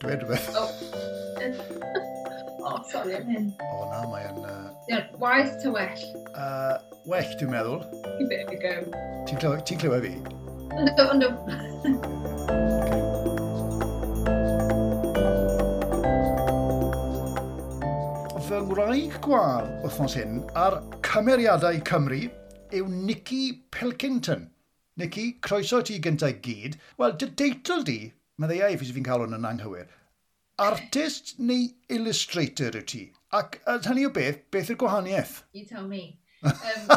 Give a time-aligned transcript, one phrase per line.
[0.00, 0.48] Dweud rhywbeth.
[0.52, 0.72] O, oh,
[2.60, 3.46] oh sori am hyn.
[3.64, 4.42] O na, mae yn...
[4.44, 4.68] Uh...
[4.90, 6.02] Yeah, waeth ta well?
[6.34, 6.76] Uh,
[7.08, 7.80] well, dwi'n meddwl.
[8.28, 8.74] There we go.
[9.24, 10.12] Ti'n clywed ti fi?
[10.76, 11.30] Ynddo, ynddo.
[18.50, 22.28] Fy ngwraig gwael, wythnos hyn, ar Cymeriadau Cymru
[22.68, 24.50] yw Nicky Pilkington.
[24.98, 26.76] Nicky, croeso ti gyntaf gyd.
[26.98, 27.98] Wel, dy deitl di,
[28.42, 29.86] meddai ei fi fi'n cael hwn yn anghywir,
[30.58, 33.02] artist neu illustrator y ti?
[33.38, 35.36] Ac hynny o beth, beth yw'r gwahaniaeth?
[35.54, 36.18] You tell me.
[36.42, 36.90] Um,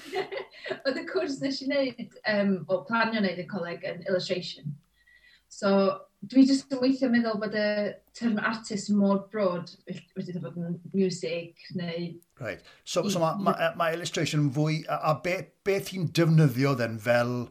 [0.84, 4.76] Oedd y cwrs nes i wneud, um, o planio wneud y coleg yn illustration.
[5.48, 5.70] So,
[6.30, 7.66] dwi jyst yn weithio meddwl bod y
[8.16, 12.14] term artist mor broad wedi bod yn music neu...
[12.40, 12.62] Right.
[12.84, 14.82] So, so mae ma, ma illustration fwy...
[14.88, 17.44] A, a be, beth ti'n defnyddio then fel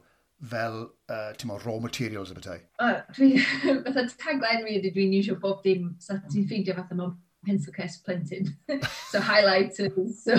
[0.50, 2.62] fel, uh, ti'n mo, raw materials y bethau?
[2.82, 3.30] Uh, dwi,
[3.86, 6.48] fatha tagline fi ydy dwi'n iwsio bob dim, so ti'n mm.
[6.50, 8.48] ffeindio fatha mewn pencil case plentyn.
[9.12, 10.36] so highlighters, so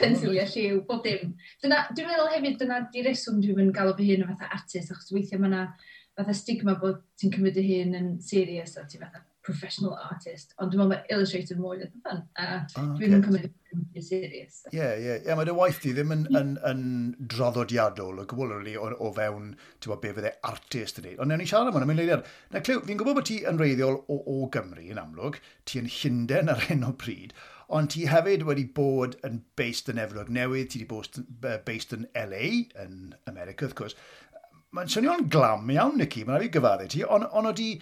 [0.00, 1.34] pensilio lliw, bob dim.
[1.62, 1.76] Dwi'n
[2.10, 5.52] meddwl hefyd, dyna di reswm dwi'n galw fy hun o fatha artist, achos weithio mae
[5.52, 5.64] yna
[6.20, 10.72] fatha stigma bod ti'n cymryd dy hun yn serious a ti'n fatha professional artist, ond
[10.72, 14.58] dwi'n meddwl mae illustrator mwy na fan, a oh, dwi'n yn cymryd yn serious.
[14.70, 15.14] Ie, ie.
[15.24, 16.82] Ie, mae dy waith di ddim yn, yn, yn
[17.32, 21.16] draddodiadol o gwbl really, o, o fewn, ti'n bod, be fydde artist yn ei.
[21.16, 22.26] Ond newn ni siarad am hwnna, mae'n leidio'r...
[22.52, 25.88] Na, Clyw, fi'n gwybod bod ti yn reiddiol o, o Gymru yn amlwg, ti yn
[25.96, 27.32] Llynden ar hyn o pryd,
[27.70, 32.08] ond ti hefyd wedi bod yn based yn Efrog Newydd, ti wedi bod based yn
[32.18, 33.96] LA, yn America, wrth gwrs,
[34.70, 37.72] Mae'n swnio'n glam iawn, Nicky, mae'n rhaid i gyfaru ti, ond on ydy,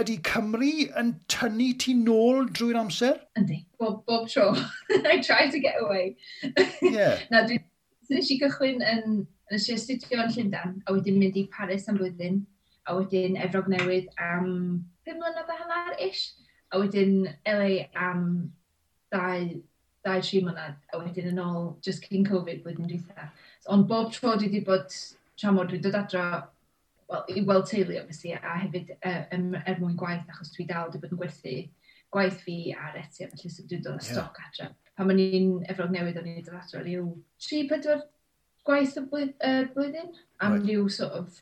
[0.00, 3.20] ydy Cymru yn tynnu ti nôl drwy'r amser?
[3.38, 4.48] Yndi, bob, bob tro.
[5.12, 6.16] I try to get away.
[6.82, 7.22] yeah.
[7.30, 7.62] Na, dwi'n
[8.10, 12.00] nes i gychwyn yn, yn y astudio yn Llundain, a wedyn mynd i Paris am
[12.00, 12.42] flwyddyn,
[12.90, 14.50] a wedyn Efrog Newydd am
[15.06, 16.32] 5 mlynedd a hanner ish,
[16.74, 18.26] a wedyn LA am
[19.14, 23.42] 2-3 mlynedd, a wedyn yn ôl just cyn Covid blwyddyn dwi'n dweud.
[23.62, 24.90] So, ond bob tro dwi wedi bod
[25.40, 26.24] tra mor dwi'n dod adro
[27.12, 31.02] well, i weld teulu, obviously, a hefyd uh, er mwyn gwaith, achos dwi dal wedi
[31.02, 31.56] bod yn gwerthu
[32.12, 34.72] gwaith fi ar etia, felly sydd dwi'n dod o stoc yeah.
[34.96, 37.06] Pan ma'n i'n efrog newydd o'n i'n dod adro, rhyw
[37.46, 38.02] 3-4
[38.68, 40.12] gwaith y blwydd, uh, blwyddyn,
[40.44, 40.68] am right.
[40.68, 41.40] ryw sort of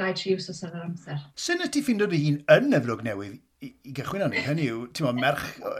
[0.00, 1.24] 2-3 wsos ar yr amser.
[1.38, 4.44] Sut ydy ffind dy hun yn efrog newydd i, i gychwyn arni?
[4.46, 5.74] Hynny yw, ti'n ma, merch o,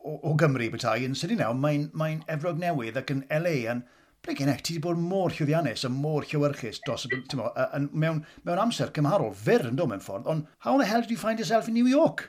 [0.00, 3.80] o, o Gymru bethau yn sydd nawr, mae'n mae efrog newydd ac yn LA yn...
[3.80, 3.88] An
[4.20, 7.06] Ble gen ti wedi bod mor llwyddiannus a mor llywyrchus dros,
[7.38, 11.00] mo, yn, mewn, mewn amser cymharol, fyr yn dod mewn ffordd, ond how the hell
[11.00, 12.26] did you find yourself in New York?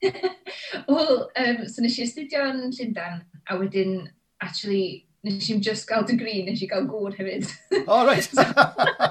[0.88, 3.20] Wel, um, so nes i astudio yn Llundain,
[3.52, 3.98] a wedyn,
[4.40, 7.52] actually, nes i'n just gael degree, nes i gael gŵr hefyd.
[7.84, 8.24] Oh, right.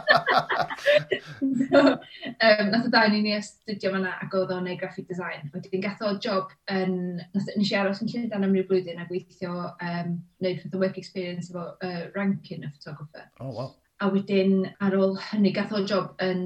[1.69, 5.49] so, um, nath o dain i ni astudio fanna ac oedd o'n neud graphic design.
[5.53, 6.95] Wedyn gath o job yn...
[7.35, 10.81] Nath, nes i aros yn Llundain am ryw blwyddyn a gweithio um, wneud fath o
[10.83, 13.25] work experience efo uh, ranking y photographer.
[13.39, 13.71] Oh, wow.
[13.99, 16.43] A wedyn ar ôl hynny gath o job yn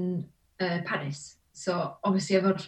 [0.60, 1.36] uh, Paris.
[1.54, 2.62] So, obviously, efo'r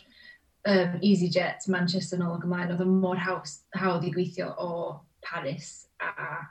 [0.71, 4.71] um, EasyJet, Manchester nôl ac ymlaen, oedd o mor hawdd, hawdd i gweithio o
[5.27, 6.47] Paris a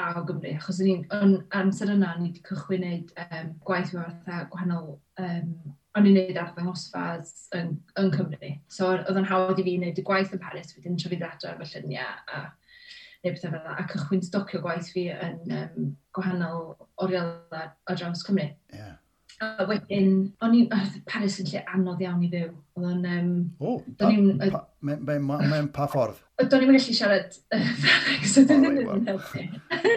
[0.00, 4.16] a o Gymru, achos o'n i'n amser yna, ni wedi cychwyn wneud um, gwaith mewn
[4.24, 4.88] fatha gwahanol
[5.22, 5.50] um,
[5.98, 6.54] o'n i'n neud ar
[7.58, 8.54] yn, yn Cymru.
[8.72, 11.56] So oedd o'n hawdd i fi wneud y gwaith yn Paris, wedyn trwy fydd adre
[11.60, 12.46] fy lluniau a
[13.20, 16.70] neu bethau fel yna, a cychwyn stocio gwaith fi yn um, gwahanol
[17.04, 18.48] orialau ar draws Cymru.
[18.72, 18.96] Yeah.
[19.40, 20.10] A wedyn,
[20.44, 20.66] o'n i,
[21.08, 22.50] Paris yn lle anodd iawn i fyw.
[22.76, 23.06] Oedd o'n...
[23.08, 23.30] um,
[23.64, 23.78] O,
[24.84, 26.18] mewn pa ffordd?
[26.42, 29.46] Do'n i'n gallu siarad Ffrangeg, so dwi ddim yn helpu.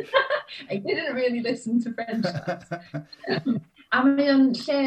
[0.72, 2.24] I didn't really listen to French.
[3.96, 4.82] a mae o'n lle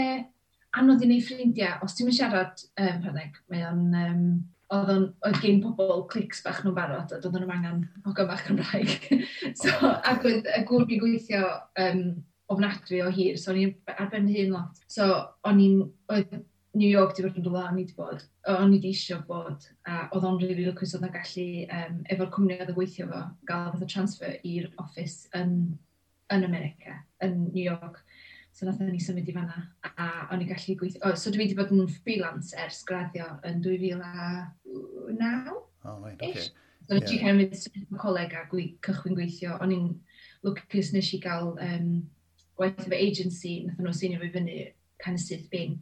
[0.76, 1.76] anodd i wneud ffrindiau.
[1.84, 3.88] Os ti'n siarad um, Ffrangeg, mae o'n...
[4.06, 4.28] Um,
[4.74, 8.42] oedd o'n oedd gen pobl clics bach nhw'n barod a doedden nhw'n angen hogan bach
[8.48, 8.96] Cymraeg.
[9.60, 11.42] so, ac oedd y gŵr fi gweithio
[11.84, 12.00] um,
[12.52, 14.82] ofnadwy o hir, so o'n i'n ar ben hyn lot.
[14.92, 15.08] So
[15.46, 15.80] o'n i'n,
[16.12, 16.36] oedd
[16.76, 18.22] New York di fod yn dod o'n i di bod,
[18.52, 21.46] o'n i di eisiau bod, a oedd o'n rili lwcus oedd yn gallu,
[21.78, 25.54] um, efo'r cwmni oedd yn gweithio fo, gael fath o transfer i'r office yn,
[26.36, 28.02] yn America, yn New York.
[28.56, 31.00] So nath ni symud i fanna, a o'n i'n gallu gweithio.
[31.04, 35.56] Oh, so dwi wedi bod yn freelance ers graddio yn 2009.
[35.86, 36.50] Oh, right, okay.
[36.86, 37.08] So yeah.
[37.08, 39.56] ti'n cael mynd sy'n coleg a gwe, cychwyn gweithio.
[39.64, 39.88] O'n i'n
[40.46, 41.88] lwcus nes i gael um,
[42.56, 44.56] gwaith efo agency, nath nhw seinio fi fyny
[45.02, 45.76] kind of syth bin,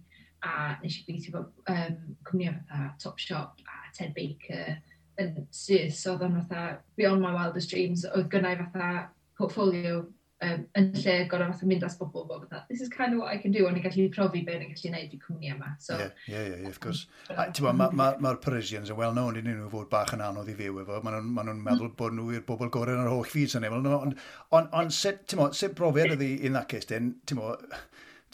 [0.44, 1.44] a nes i gweithio efo
[1.74, 4.76] um, cwmnïau fatha Topshop a Ted Baker
[5.22, 8.90] yn syth, so oedd o'n fatha beyond my wildest dreams, oedd gynnau fatha
[9.38, 10.02] portfolio
[10.42, 13.20] um, yn lle gorau fath o mynd as bobl bod fatha, this is kind of
[13.20, 15.74] what I can do, ond i gallu profi be yn gallu gwneud i cwmni yma.
[15.78, 17.06] So, yeah, yeah, yeah, of course.
[17.28, 17.52] Mm.
[17.66, 20.80] Mae'r ma, ma, ma Parisians yn well-known iddyn nhw fod bach yn anodd i fyw
[20.84, 21.00] efo.
[21.06, 21.66] Maen nhw'n ma nhw mm.
[21.68, 23.82] meddwl bod nhw i'r bobl gorau yn yr holl fyd sy'n efo.
[23.82, 24.16] Ond
[24.58, 27.54] on, on, sut, mo, sut brofiad ydi in that case, den, ti'n mo,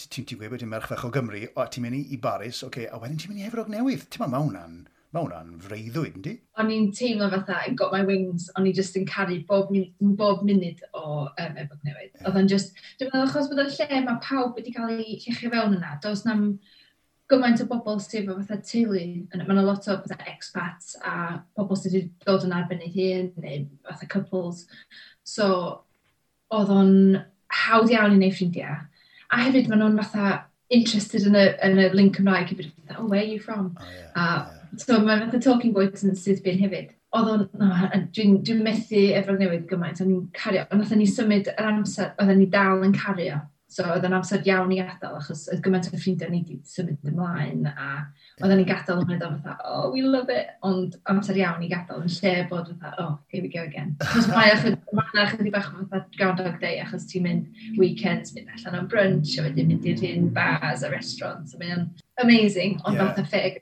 [0.01, 3.01] ti'n gweud bod ti'n merch fach o Gymru, a ti'n mynd i Baris, okay, a
[3.03, 4.09] wedyn ti'n mynd i Efrog Newydd.
[4.09, 6.33] Ti'n ma, mae hwnna'n Mae hwnna'n freuddwyd, ynddi?
[6.63, 10.13] O'n i'n teimlo fatha, I got my wings, o'n i just yn caru bob, min
[10.19, 12.13] bob munud o um, ebog newydd.
[12.13, 12.29] Yeah.
[12.29, 15.51] Oedd o'n just, dwi'n meddwl, achos bod o'r lle mae pawb wedi cael ei llechi
[15.51, 16.45] fewn yna, does na'n
[17.31, 19.03] gymaint o bobl sydd o fatha teulu,
[19.33, 21.17] mae yna lot o fatha expats a
[21.59, 24.63] pobl sydd wedi dod yn arbenn ei hun, neu fatha couples.
[25.27, 25.49] So,
[26.55, 26.95] oedd o'n
[27.65, 28.79] hawdd iawn i wneud ffrindiau.
[29.31, 30.39] A hefyd mae nhw'n fatha
[30.71, 33.75] interested yn y, yn y link Cymraeg i fynd, oh, where are you from?
[33.75, 34.60] Oh, yeah, uh, yeah.
[34.79, 36.97] So mae'n fath o talking point yn byn hefyd.
[37.17, 37.71] Oedd o'n, no,
[38.15, 40.67] dwi'n dwi methu efo'r newydd gymaint, o'n i'n cario.
[40.71, 43.41] Ond oedd ni symud yr amser, oedd ni dal yn cario.
[43.71, 47.07] So oedd yn amser iawn i adael, achos oedd gymaint o ffrindiau ni wedi symud
[47.07, 47.91] ymlaen, a
[48.43, 52.03] oedd ni'n gadael yn meddwl fatha, oh, we love it, ond amser iawn i gadael
[52.03, 53.95] yn lle bod fatha, oh, here we go again.
[54.03, 58.91] Achos mae yna chydig bach fatha groundhog day, achos ti'n mynd weekends, mynd allan am
[58.91, 61.87] brunch, a wedyn mynd i'r hyn bars a restaurants, a mae'n
[62.23, 63.11] amazing, ond yeah.
[63.11, 63.61] fatha ffeg,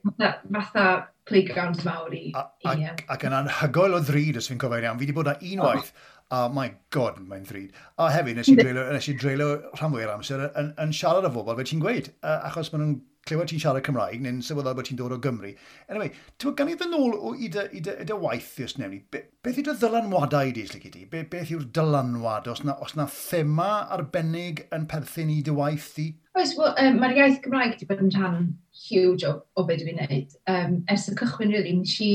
[0.53, 0.85] fatha
[1.29, 2.29] playground mawr i...
[2.67, 5.01] Ac yn anhygoel o ddrud os fi'n cofio'n iawn.
[5.01, 6.15] Fi wedi bod na unwaith, oh.
[6.29, 6.55] a oh.
[6.55, 7.77] my god, mae'n ddrud.
[8.01, 11.33] A hefyd, nes i dreulio, nes i dreulio rhan fwy'r amser yn, yn siarad â
[11.35, 14.99] phobl, fe ti'n gweud, achos maen nhw'n clywed ti'n siarad Cymraeg neu'n sylweddol bod ti'n
[14.99, 15.53] dod o Gymru.
[15.89, 18.67] Anyway, ti'n gan i ddyn nôl o i dy, i dy, i dy waith i
[18.67, 21.05] os newni, be, beth yw dy ddylanwadau di, slyg i di?
[21.13, 22.49] Be, beth yw'r dylanwad?
[22.53, 26.09] Os na, os na thema arbennig yn perthyn i dy waith di?
[26.39, 28.43] Oes, well, um, mae'r iaith Gymraeg wedi bod yn rhan
[28.89, 30.37] huge o, o beth dwi'n gwneud.
[30.51, 32.13] Um, ers y cychwyn, really, nes i,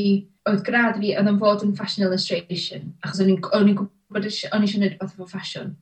[0.49, 3.89] oedd grad fi, oedd yn fod yn fashion illustration, achos o'n i'n gwybod,
[4.23, 4.29] o'n
[4.65, 5.75] eisiau gwneud beth efo fashion,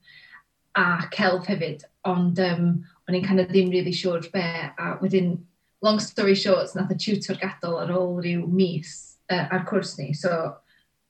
[0.78, 2.68] a celf hefyd, ond um,
[3.12, 4.42] o'n i'n kind of ddim really siwr sure be,
[4.80, 5.36] a wedyn,
[5.84, 10.12] long story short, nath y tutor gadael ar ôl rhyw mis uh, ar cwrs ni,
[10.16, 10.54] so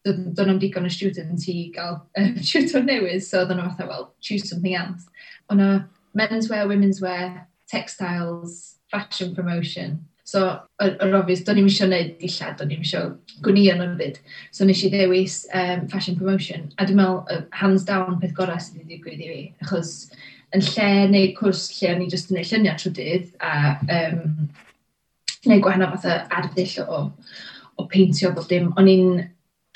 [0.07, 4.13] do'n nhw'n digon o student i gael um, tutor newydd, so do'n nhw fatha, well,
[4.19, 5.05] choose something else.
[5.51, 5.61] O'n
[6.49, 9.99] wear, women's wear, textiles, fashion promotion.
[10.23, 13.13] So, yr obvious, do'n i'n eisiau gwneud dillad, do'n i'n eisiau
[13.43, 14.21] gwni yn o'n fyd.
[14.55, 16.69] So, nes i ddewis um, fashion promotion.
[16.79, 19.91] A dwi'n meddwl, uh, hands down, peth gorau sydd wedi digwydd i fi, achos
[20.55, 23.53] yn lle neu cwrs lle o'n i jyst yn neud lluniau trwy dydd a
[23.97, 24.49] um,
[25.47, 27.03] neu gwahanol fatha arddull o,
[27.79, 28.71] o peintio bob dim.
[28.77, 29.23] O'n i'n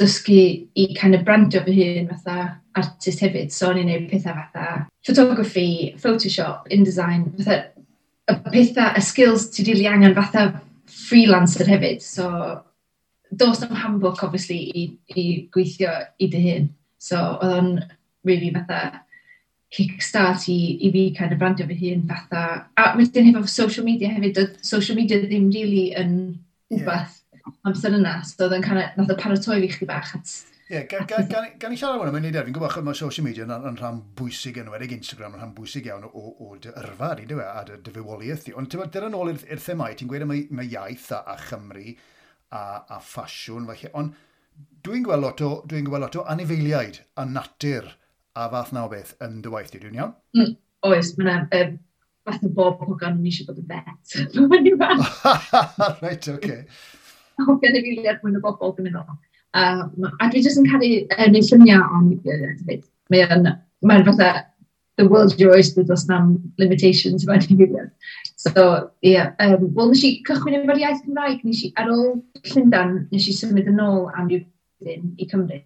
[0.01, 0.42] dysgu
[0.75, 4.83] i kind of brandio fy hun fatha artist hefyd, so o'n i'n neud pethau fatha
[5.07, 7.62] photography, photoshop, InDesign, fatha
[8.27, 10.48] y pethau, y skills ti rili really angen fatha
[10.92, 12.27] freelancer hefyd, so
[13.31, 14.86] dos am handbook obviously i,
[15.16, 16.69] i gweithio i dy hun.
[17.00, 17.72] So oedd o'n
[18.27, 19.05] really fatha
[19.75, 20.57] kickstart i,
[20.88, 22.42] i fi kind of brandio fy hun fatha.
[22.80, 26.18] A wedyn hefo social media hefyd, social media ddim really yn
[26.74, 27.56] wbeth yeah.
[27.68, 28.18] amser yna.
[28.27, 30.36] So oedd yn kind of, nath o paratoi fi chdi bach at
[30.66, 33.22] Ie, yeah, gan, gan, gan, gan i siarad hwnna, mae'n neud fi'n gwybod mae social
[33.27, 36.72] media yn, yn rhan bwysig yn enwedig Instagram yn rhan bwysig iawn o, o dy
[36.81, 38.48] yrfa, di dwi, e, a dy dyfywoliaeth.
[38.57, 41.36] Ond ti'n dyr yn ôl i'r, ir themau, ti'n gweud mae, mae iaith a, a
[41.44, 42.63] Chymru a,
[42.98, 43.92] a ffasiwn, felly.
[44.01, 44.18] Ond
[44.88, 47.94] dwi'n gweld lot o, dwi'n gweld lot o anifeiliaid a natur
[48.36, 50.15] a fath na o beth yn dy waith di, dwi'n iawn?
[50.38, 50.56] Mm,
[50.89, 51.77] oes, mae'n um,
[52.27, 54.15] fath o bob hogan yn eisiau bod yn vet.
[56.04, 56.58] Reit, oce.
[57.46, 59.22] Hogan yn eiliad mwyn o bobl dwi'n meddwl.
[59.56, 59.86] Uh,
[60.20, 62.12] a dwi jyst yn cael ei wneud lluniau o'n
[63.13, 63.46] Mae'n
[63.86, 64.30] mae fatha,
[64.98, 67.68] the world your oyster does nam limitations yma ni fi
[68.36, 69.12] So, ie.
[69.12, 72.20] Yeah, um, Wel, nes i cychwyn efo'r iaith Cymraeg, nes i ar ôl
[72.51, 75.60] Llundan, nes i symud yn ôl am rhywun i Cymru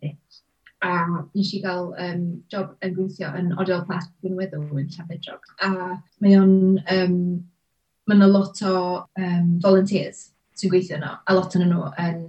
[0.85, 0.91] a
[1.35, 5.47] nes i gael um, job yn gweithio yn odol plas gwynweddw yn Llanbedrog.
[5.65, 5.71] A
[6.23, 6.53] mae o'n,
[6.95, 7.15] um,
[8.07, 8.75] mae'n a lot o
[9.19, 12.23] um, volunteers sy'n gweithio yno, a lot yn nhw yn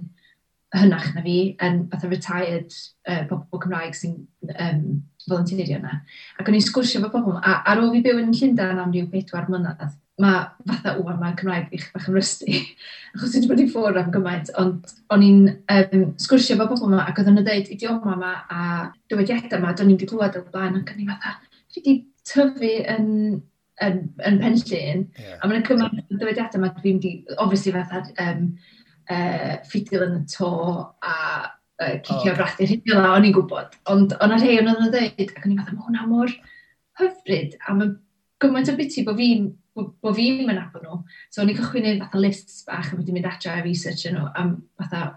[0.75, 2.75] hynach na fi yn fath o retired
[3.09, 4.13] uh, bobl Cymraeg sy'n
[4.53, 4.85] um,
[5.27, 5.97] volunteerio yna.
[6.39, 9.09] Ac o'n i'n sgwrsio fo bobl, a ar ôl fi byw yn Llundain am rhyw
[9.11, 12.61] 4 mlynedd, mae fatha wwan mae'n Cymraeg i'ch bach yn rysti,
[13.15, 17.03] achos wedi bod i ffwrdd am gymaint, ond o'n i'n um, sgwrsio fo bobl yma,
[17.03, 18.65] ac oedd yn y dweud idioma yma a
[19.11, 21.37] dywediadau yma, do'n i'n di glwad o'r blaen, ac o'n i'n fatha,
[21.71, 22.01] fi wedi
[22.31, 23.07] tyfu yn
[23.81, 23.95] yn,
[24.29, 25.39] yn penllun, yeah.
[25.41, 28.51] a mae'n cymryd dywediadau yma, dwi'n di, obviously fatha, um,
[29.09, 31.15] uh, ffidil yn y to a
[31.81, 32.37] uh, cicio oh.
[32.37, 33.77] brathu rhywbeth yna, o'n i'n gwybod.
[33.93, 36.35] Ond o'n rhai o'n oedd dweud, ac o'n i'n meddwl, mae hwnna mor
[37.01, 37.95] hyfryd, a mae
[38.41, 40.97] gymaint o biti bod fi'n bo fi'n mynd abo nhw.
[41.31, 44.27] So, o'n i'n cychwyn neud fatha lists bach a wedi mynd adra a research nhw
[44.35, 45.15] am fatha...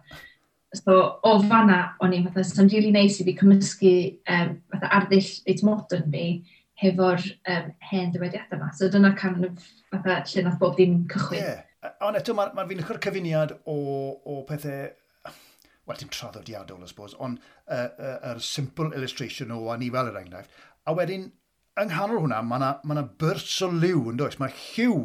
[0.75, 3.95] So, o fanna, o'n i'n fatha, sy'n rili really neis i fi cymysgu
[4.35, 6.25] um, fatha arddull reit modern fi
[6.83, 7.23] hefo'r
[7.53, 8.73] um, hen dywediadau yma.
[8.75, 11.43] So, dyna can of fatha lle nath bob dim cychwyn.
[11.43, 11.63] Yeah.
[12.07, 13.79] Ond eto, mae, ma fi'n lycio'r cyfuniad o,
[14.25, 14.87] o pethau
[15.85, 20.17] wel, dim traddodiadol, I suppose, ond yr uh, uh, uh, simple illustration o anifal yr
[20.17, 20.63] er enghraifft.
[20.89, 21.27] A wedyn,
[21.81, 24.39] yng nghanol hwnna, mae yna ma, na, bursts o liw yn does.
[24.41, 24.97] Mae lliw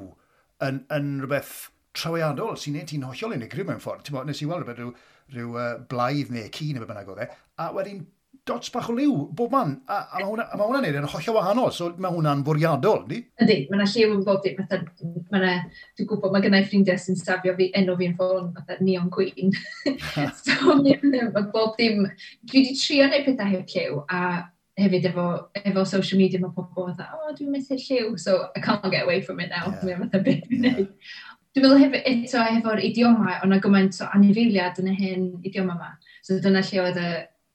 [0.65, 4.05] yn, yn rhywbeth trawiadol sy'n neud ti'n hollol unigryw mewn ffordd.
[4.07, 4.93] Ti'n nes i weld rhywbeth rhyw,
[5.35, 7.27] rhyw uh, blaidd neu cyn neu bynnag o dde.
[7.59, 8.05] A wedyn
[8.49, 9.75] dots bach o liw bob man.
[9.87, 13.21] A, a mae hwnna'n hwnna neud yn hollio wahanol, so mae hwnna'n fwriadol, di?
[13.43, 14.59] Ydy, mae yna lliw yn bob dim.
[14.69, 19.53] Dwi'n gwybod, mae gennau ffrindiau sy'n stafio fi enw fi'n ffôn, fatha Neon Queen.
[20.43, 22.05] so, mae bob dim...
[22.49, 24.21] Dwi wedi trio neud pethau heb lliw, a
[24.79, 25.25] hefyd efo,
[25.59, 29.21] efo social media mae pobl fatha, oh, dwi'n methu lliw, so I can't get away
[29.21, 29.73] from it now.
[29.83, 30.05] Yeah.
[30.09, 30.85] Dwi'n beth fi'n yeah.
[31.49, 35.73] Dwi'n meddwl hefyd eto efo'r idioma, ond na gymaint o anifiliad yn y hyn idioma
[35.73, 35.87] yma.
[36.21, 37.09] So dyna lle oedd y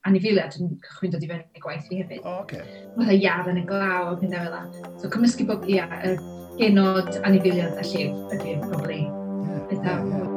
[0.08, 2.23] anifiliad yn cychwyn dod i fewn i gwaith fi hefyd.
[2.25, 2.61] Oh, oce.
[2.61, 2.84] Okay.
[2.99, 4.62] Fytha iar yn y glaw a pethau fel la.
[5.00, 6.14] So cymysgu bod ia, y
[6.61, 9.99] genod anifiliad a lliw ydy'r probably yeah, pethau.
[9.99, 10.33] Yeah, yeah.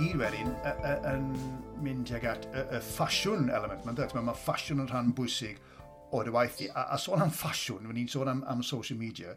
[0.00, 0.52] gyd wedyn
[1.10, 1.24] yn
[1.84, 3.82] mynd tuag at y ffasiwn element.
[3.84, 5.58] Mae'n dweud, mae ffasiwn yn rhan bwysig
[6.16, 6.70] o dy waith i.
[6.72, 9.34] A, a sôn am ffasiwn, fe ni'n sôn am, am social media,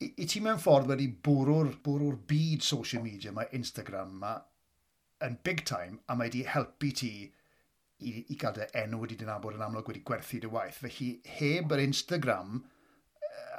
[0.00, 4.32] i, i ti mewn ffordd wedi bwrw'r, bwrw'r byd social media, mae Instagram ma,
[5.26, 9.58] yn big time, a mae wedi helpu ti i, i gael dy enw wedi dynabod
[9.58, 10.80] yn amlwg wedi gwerthu dy waith.
[10.86, 12.62] Felly, heb yr Instagram,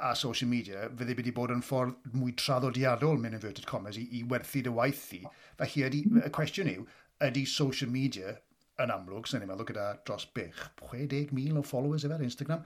[0.04, 4.24] a social media, fydde wedi bod yn ffordd mwy traddodiadol, mewn inverted commas, i, i
[4.30, 5.22] werthu dy waith i.
[5.60, 6.86] Felly, ydy, y cwestiwn yw,
[7.24, 8.36] ydy social media
[8.82, 12.64] yn amlwg, sy'n ni'n meddwl gyda dros bych, 60,000 o followers efo'r Instagram,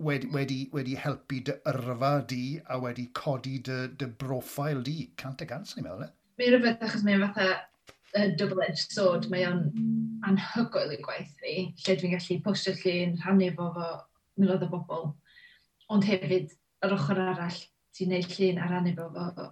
[0.00, 5.44] wedi, wedi, wedi helpu dy yrfa di a wedi codi dy, dy broffil di, cant
[5.44, 6.10] a gant, sy'n ni'n meddwl, ne?
[6.40, 7.50] Mae'n rhywbeth achos mae'n fatha
[8.16, 9.66] a double-edged sword, mae o'n
[10.28, 13.90] anhygoel i gwaith fi, lle dwi'n gallu postio llun, rhannu fo fo
[14.40, 15.10] miloedd o bobl.
[15.90, 16.54] Ond hefyd,
[16.86, 17.58] yr ochr arall,
[17.96, 19.50] ti'n neud llun ar rannu fo fo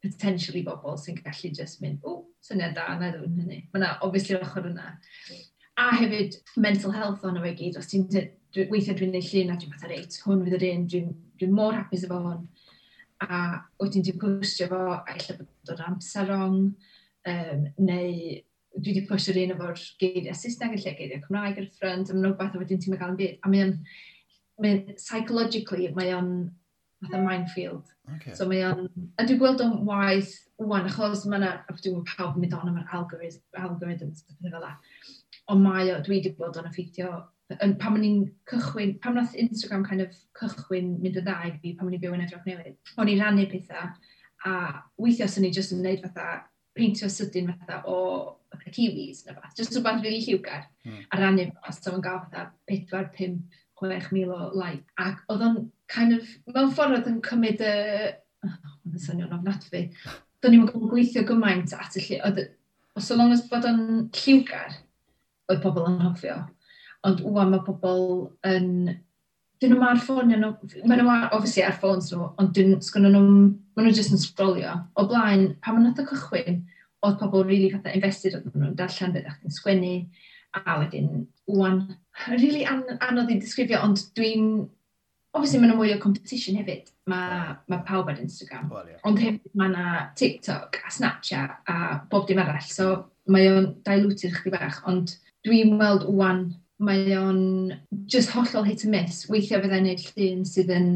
[0.00, 3.62] potentially bobl sy'n gallu just mynd, o, syniad da, na ddwn hynny.
[3.74, 4.94] Mae'na, obviously, ochr yna.
[5.80, 8.08] A hefyd, mental health o'n o'i gyd, os ti'n
[8.70, 11.76] weithio dwi'n neud llun a dwi'n fatha reit, hwn fydd yr un, dwi'n dwi mor
[11.76, 12.46] hapus efo hwn.
[13.20, 13.40] A
[13.82, 16.62] wedyn dwi'n pwstio fo, a illa bod o'r amser rong,
[17.30, 18.14] um, neu
[18.70, 22.14] dwi wedi pwysio'r un efo'r geiriau Saesneg yn lle geiriau Cymraeg ar y ffrynt, a
[22.14, 23.38] mae'n rhywbeth o wedyn ti'n mynd gael yn byd.
[23.42, 23.72] A mae'n
[24.62, 26.32] mae, psychologically, mae o'n
[27.00, 27.90] fath o minefield.
[28.16, 28.34] Okay.
[28.34, 28.86] So mae o'n,
[29.18, 32.80] a dwi'n gweld o'n waith wwan, achos mae yna, a dwi'n pawb mynd on am
[32.82, 34.74] yr algorithms, pethau fel la.
[35.50, 37.14] Ond mae o, dwi wedi gweld o'n effeithio,
[37.56, 41.74] yn, pam o'n i'n cychwyn, pam nath Instagram kind of cychwyn mynd y ddau fi,
[41.78, 43.90] pam o'n i'n byw yn edrych newydd, o'n i'n rannu pethau,
[44.46, 44.52] a
[45.00, 46.28] weithio sy'n ni jyst yn gwneud fatha,
[46.76, 47.96] peintio sydyn fatha o
[48.60, 51.00] y kiwis neu fath, jyst rhywbeth rili really lliwgar, mm.
[51.10, 53.40] a rannu fo, so yn gael fatha 4-5
[53.82, 54.86] 6,000 o like.
[55.00, 55.60] Ac oedd o'n
[55.90, 57.74] kind of, mewn ffordd oedd yn cymryd y...
[58.46, 58.56] Oh,
[58.88, 59.84] yn y syniad ofnadwy.
[60.40, 62.22] Do'n i'n gwybod gweithio gymaint at y lle.
[62.28, 62.40] Oedd,
[62.96, 64.78] os so long as bod o'n lliwgar,
[65.50, 66.40] oedd pobl yn hoffio.
[67.06, 68.04] Ond wwan mae pobl
[68.48, 68.68] yn...
[69.60, 70.54] Dyn nhw ar ffôn nhw,
[70.88, 74.72] maen nhw, obviously, ar ffôns nhw, ond dyn nhw, maen nhw jyst yn sgrolio.
[74.96, 76.62] O blaen, pan maen nhw'n cychwyn,
[77.04, 79.92] oedd pobl rili really fatha invested oedd nhw'n darllen beth a'ch yn sgwennu,
[80.58, 81.82] A wedyn, wwan,
[82.32, 84.68] really an anodd i ddisgrifio, ond dwi'n...
[85.30, 86.88] Obviously, mae yna mwy o competition hefyd.
[87.06, 88.64] Mae ma pawb ar Instagram.
[88.66, 88.98] Well, yeah.
[89.06, 89.84] Ond hefyd mae yna
[90.18, 91.76] TikTok a Snapchat a
[92.10, 92.64] bob dim arall.
[92.66, 92.88] So
[93.30, 95.14] mae o'n diluted chdi bach, ond
[95.46, 96.48] dwi'n weld wwan
[96.82, 97.76] mae o'n
[98.10, 99.28] just hollol hit and miss.
[99.30, 100.90] Weithio fyddai'n neud llun sydd yn,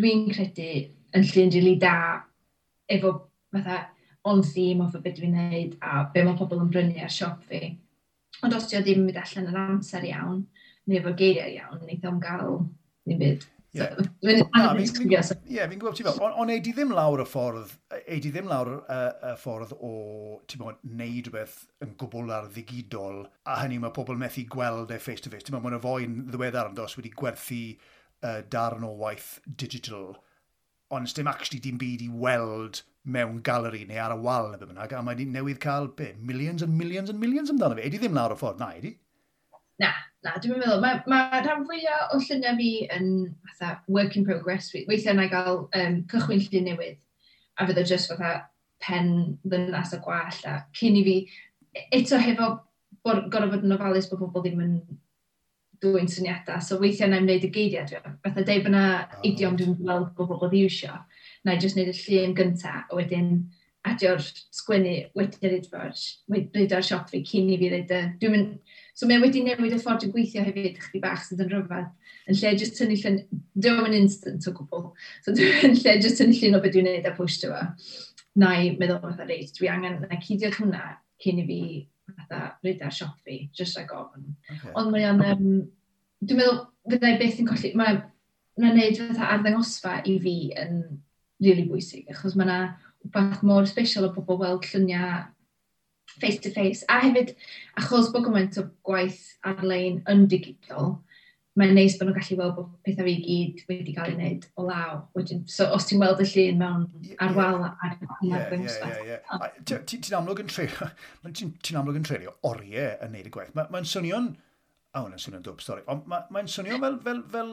[0.00, 0.72] dwi'n credu,
[1.14, 1.94] yn llun rili da
[2.90, 3.14] efo
[3.54, 3.84] fatha
[4.26, 7.76] on theme o beth dwi'n neud a be mae pobl yn brynu ar siop fi.
[8.46, 10.44] Ond os ti ddim yn mynd allan yr amser iawn,
[10.88, 12.60] neu efo geiriau iawn, neu ddim gael
[13.08, 13.48] ni byd.
[15.46, 18.48] Ie, fi'n gwybod ti fel, ond ei di ddim lawr y ffordd, ei di ddim
[18.50, 19.92] lawr y ffordd o,
[20.50, 24.98] ti'n bod, neud rhywbeth yn gwbl ar ddigidol, a hynny mae pobl methu gweld e
[24.98, 25.46] face to face.
[25.46, 30.16] Ti'n bod, mae'n y fo'n ddiweddar yn dos wedi gwerthu uh, darn o waith digital,
[30.90, 34.68] ond dim actually dim byd i weld mewn galeri neu ar y wal neu beth
[34.68, 37.86] bynnag, a mae wedi newydd cael be, millions and millions and millions amdano fe.
[37.88, 38.92] Ydy ddim lawr o ffordd, na, ydy?
[39.80, 39.92] Na,
[40.26, 43.10] na, dwi'n meddwl, mae, ma rhan fwyaf o lluniau fi yn
[43.48, 44.68] fatha, work in progress.
[44.74, 46.98] Weithiau na i gael um, cychwyn llun newydd,
[47.56, 48.34] a fydde just fatha
[48.84, 51.16] pen ddynas y gwall, a cyn i fi,
[51.72, 52.52] e, eto hefo
[53.04, 54.76] gorau bod yn ofalus bod pobl ddim yn
[55.80, 59.00] dwy'n syniadau, so weithiau na'n wneud y geiriau, dwi'n fatha deud bod yna oh.
[59.00, 61.00] Ah, idiom dwi'n gweld bod pobl ddim eisiau
[61.44, 63.32] na i jyst wneud y llun gyntaf, a wedyn
[63.88, 64.20] adio'r
[64.52, 68.00] sgwennu wedi dweud bod ar siop fi cyn i fi ddeud y...
[68.20, 68.74] Dwi'n mynd...
[68.98, 71.88] So mae wedi newid y ffordd dwi'n gweithio hefyd chdi bach sydd yn rhyfedd.
[72.28, 73.16] Yn lle jyst tynnu llun...
[73.56, 74.86] Dwi'n mynd instant o gwbl.
[75.24, 77.64] So dwi'n lle jyst tynnu llun o beth dwi'n neud a pwysio fo.
[78.40, 80.84] Na i meddwl fatha reit, dwi angen na cudio hwnna
[81.24, 81.60] cyn i fi
[82.12, 84.32] fatha rhaid ar siop fi, jyst rhaid gofyn.
[84.44, 84.74] Okay.
[84.76, 85.24] Ond mae'n...
[85.24, 85.60] Um,
[86.20, 87.72] dwi'n meddwl, fyddai beth yn colli...
[87.80, 88.04] Mae'n
[88.60, 90.82] ma neud fatha arddangosfa i fi yn
[91.40, 92.60] really bwysig, achos mae yna
[93.08, 95.26] wbeth mor special o bobl weld lluniau
[96.20, 97.34] face to face, a hefyd
[97.80, 100.98] achos bod gymaint o gwaith ar-lein yn digidol,
[101.58, 104.66] mae'n neis bod nhw'n gallu weld bod pethau fi gyd wedi cael ei wneud o
[104.68, 105.00] law.
[105.18, 106.86] Wedyn, so os ti'n weld y llun mewn
[107.24, 107.96] ar wal ar
[109.90, 110.90] Ti'n amlwg yn treulio,
[111.40, 113.52] ti'n amlwg yn treulio oriau yn neud y gwaith.
[113.58, 114.30] Mae'n swnio'n,
[114.94, 117.52] a hwnna'n swnio'n dwb, stori, ond mae'n swnio fel, fel, fel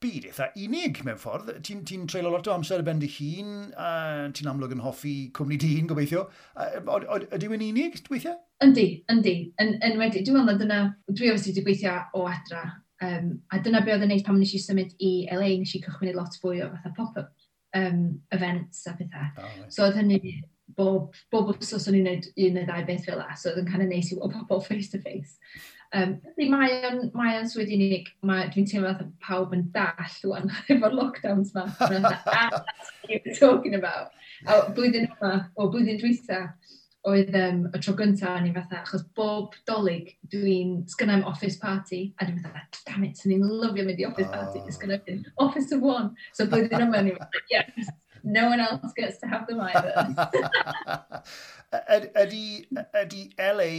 [0.00, 1.50] byd eitha unig mewn ffordd.
[1.66, 5.14] Ti'n ti, treulio lot o amser y bend i hun, a ti'n amlwg yn hoffi
[5.36, 6.26] cwmni dy hun, gobeithio.
[6.56, 8.38] Ydy yw'n unig, weithiau?
[8.64, 9.34] Yndi, yndi.
[9.62, 10.80] Yn, yn wedi, dwi'n meddwl dyna,
[11.10, 12.64] dwi obviously wedi gweithio o adra,
[13.06, 15.82] um, a dyna be oedd yn neud pam nes i symud i LA, nes i
[15.84, 17.32] cychwyn i lot fwy o fatha pop-up
[17.76, 19.28] um, events a pethau.
[19.36, 19.72] Oh, right.
[19.72, 20.40] So oedd hynny
[20.76, 23.68] bob, bob wrthos o'n i'n gwneud un neu ddau beth fel la, so oedd yn
[23.70, 25.36] kind of neis i weld pobl face to -face.
[25.90, 30.94] Um, mae o'n, mae o'n swyd unig, dwi'n teimlo fath pawb yn dall wan efo'r
[30.94, 31.64] lockdowns ma.
[31.82, 34.12] Ah, that's what talking about.
[34.46, 36.44] A blwyddyn yma, o blwyddyn dwytha,
[37.10, 42.02] oedd um, y tro gyntaf o'n i fatha, achos bob dolyg dwi'n sgynnau'n office party,
[42.20, 44.68] a dwi'n fatha, damn it, sy'n ni'n lyfio mynd i office party, ah.
[44.68, 44.76] oh.
[44.76, 46.12] sgynnau'n office of one.
[46.36, 47.90] So blwyddyn yma, o'n i fatha, yes,
[48.22, 49.90] no one else gets to have them either.
[52.20, 52.44] ydy,
[53.02, 53.72] ydy LA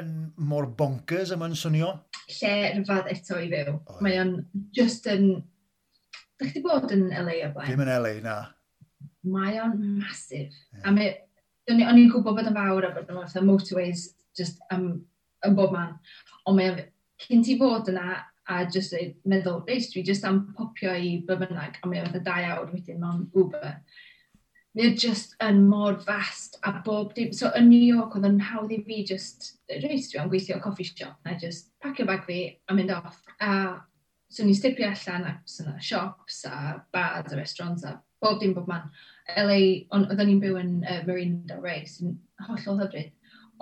[0.00, 0.12] yn
[0.50, 1.92] mor bonkers yma'n swnio?
[2.38, 3.76] Lle rhyfedd eto i fyw.
[3.76, 4.34] Oh, Mae o'n
[4.76, 5.28] just yn...
[6.36, 7.70] Da chdi bod yn LA o blaen?
[7.72, 8.36] Dim yn LA, na.
[9.26, 10.52] Mae o'n masif.
[10.74, 10.82] Yeah.
[10.84, 11.08] A mi,
[11.72, 14.90] o'n i'n gwybod bod yn fawr a bod yn fath motorways just am,
[15.46, 15.96] am bob man.
[16.44, 16.82] Ond mae o'n...
[17.22, 18.94] cyn ti fod yna a just
[19.26, 23.24] meddwl, reis, dwi just am popio i bybynnag a mae o'n dda awr wedyn mewn
[23.34, 23.80] Uber.
[24.76, 27.32] Neu just yn mor fast a bob dim.
[27.32, 30.64] So yn New York oedd yn hawdd i fi just reis dwi am gweithio o
[30.64, 31.16] coffee shop.
[31.24, 33.22] Na just pacio bag fi a mynd off.
[33.40, 33.80] A
[34.28, 38.68] so ni'n stipio allan a syna shops a bars a restaurants a bob dim bob
[38.68, 38.90] man.
[39.36, 42.12] LA, ond oedden ni'n byw yn uh, Marine Del Rey, sy'n
[42.46, 43.10] hollol hyfryd.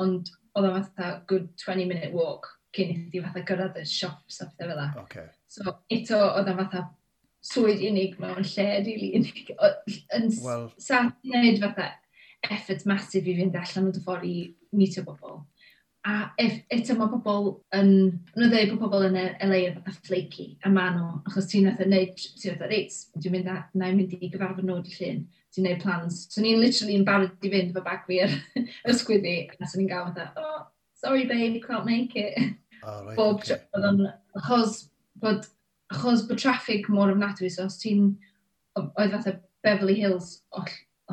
[0.02, 4.42] Ond oedd o'n fatha good 20 minute walk cyn i ti fatha gyrraedd y shops
[4.42, 4.90] a pethau fel la.
[5.04, 5.30] Okay.
[5.46, 6.88] So eto oedd o'n fatha
[7.44, 9.50] swydd unig mewn lle rili unig.
[10.16, 10.70] Yn well.
[10.80, 11.90] sa wneud fatha
[12.52, 14.36] effort massive i fynd allan o dy ffordd i
[14.76, 15.42] meetio bobl.
[16.04, 17.92] A if, eto mae pobl yn,
[18.36, 21.86] nhw dweud bod pobl yn LA yn fatha flaky a ma nhw, achos ti'n fatha
[21.88, 25.22] neud, ti'n fatha reit, dwi'n mynd, na i'n mynd i gyfarfod nhw di llun,
[25.54, 26.26] ti'n neud plans.
[26.28, 28.36] So ni'n literally yn barod i fynd fo bag fi ar
[28.92, 30.66] ysgwyddi, a so ni'n gael fatha, oh,
[31.00, 32.36] sorry babe, can't make it.
[32.84, 33.62] Oh, right, Bob okay.
[34.36, 34.90] achos
[35.22, 35.48] bod
[35.94, 38.12] achos bod traffic mor ofnadwy, so os ti'n,
[38.82, 40.42] oedd fatha Beverly Hills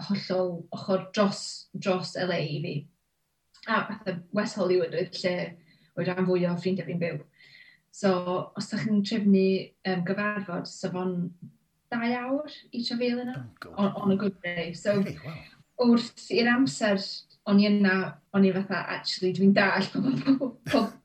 [0.08, 1.44] hollol ochr dros,
[1.78, 2.76] dros LA i fi.
[3.68, 5.36] A fatha West Hollywood oedd lle
[5.96, 7.22] oedd rhan fwy o ffrindiau fi'n byw.
[7.92, 8.12] So,
[8.56, 9.48] os da chi'n trefnu
[9.92, 11.16] um, gyfarfod, so fo'n
[11.92, 13.36] dau awr i trafeil yna,
[13.74, 14.72] on, oh, on a good day.
[14.74, 15.42] So, okay, wow.
[15.90, 17.02] wrth i'r amser
[17.52, 17.96] o'n i yna,
[18.38, 19.88] o'n i fatha, actually, dwi'n dall,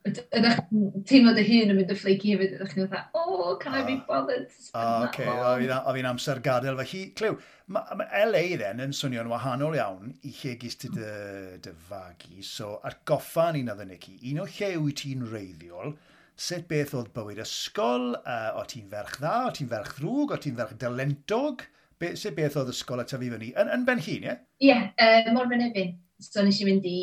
[0.07, 0.61] ydych
[1.09, 3.97] teimlo dy hun yn mynd y ffleigi hefyd, ydych chi'n fatha, oh, can I be
[3.99, 4.05] ah.
[4.09, 4.49] bothered?
[4.73, 6.79] O, oce, o fi'n amser gadael.
[6.79, 7.39] Felly, Clyw,
[7.75, 11.13] mae LA then yn swnio'n wahanol iawn i lle gys ti dy,
[11.65, 15.97] dy fagu, so atgoffa oedd yn ddynici, un o lle wyt ti'n reiddiol,
[16.37, 20.41] sut beth oedd bywyd ysgol, uh, o ti'n ferch dda, o ti'n ferch ddrwg, o
[20.43, 21.67] ti'n ferch dylentog,
[21.99, 24.37] be, sut beth oedd ysgol a tyfu fyny, yn, yn ben hun, ie?
[24.61, 25.97] Ie, yeah, uh, mor fynefin.
[26.23, 27.01] So nes i fynd i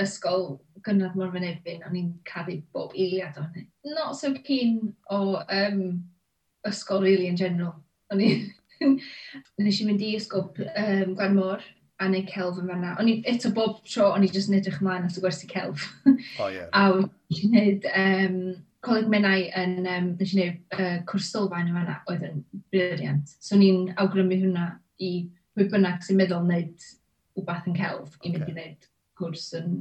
[0.00, 3.68] ysgol gynradd mor fynefin, o'n i'n cadw bob eiliad o'n hynny.
[3.94, 5.84] Not so keen o um,
[6.66, 7.76] ysgol really in general.
[8.12, 8.34] O'n i...
[9.62, 11.62] nes i mynd i ysgol um, Gwanmor
[12.02, 12.96] a neud celf yn fanna.
[13.00, 15.86] O'n i, eto bob tro, o'n i jyst yn edrych ymlaen at y gwersi celf.
[16.04, 16.58] O oh, ie.
[16.58, 16.68] Yeah.
[16.80, 18.40] a wnes i wneud um,
[18.84, 22.42] coleg menau yn, um, nes i wneud uh, cwrs sylfaen yn fanna, oedd yn
[22.74, 23.38] briliant.
[23.38, 24.68] So o'n i'n awgrymu hwnna
[24.98, 25.14] i
[25.54, 26.90] pwy bynnag sy'n meddwl wneud
[27.40, 28.52] wbath yn celf i mynd okay.
[28.52, 29.76] i wneud cwrs yn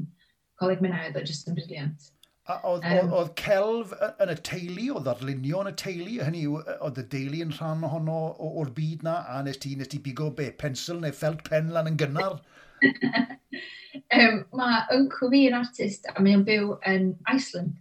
[0.62, 2.10] coleg mynhau, oedd jyst yn briliant.
[2.52, 6.58] A oedd, um, oedd celf yn y teulu, oedd arlunio yn y teulu, hynny yw,
[6.84, 8.18] oedd y deulu yn rhan ohono
[8.50, 11.88] o'r byd na, a nes ti, nes ti bigo be, pensil neu felt pen lan
[11.94, 12.42] yn gynnar?
[14.20, 17.80] um, mae uncle fi yn artist, a mae o'n byw yn Iceland.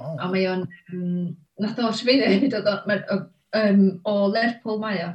[0.00, 0.16] Oh.
[0.18, 1.30] A mae o'n, um,
[1.62, 2.50] nath o sefydlu,
[3.62, 5.12] um, o Lerpwl mae o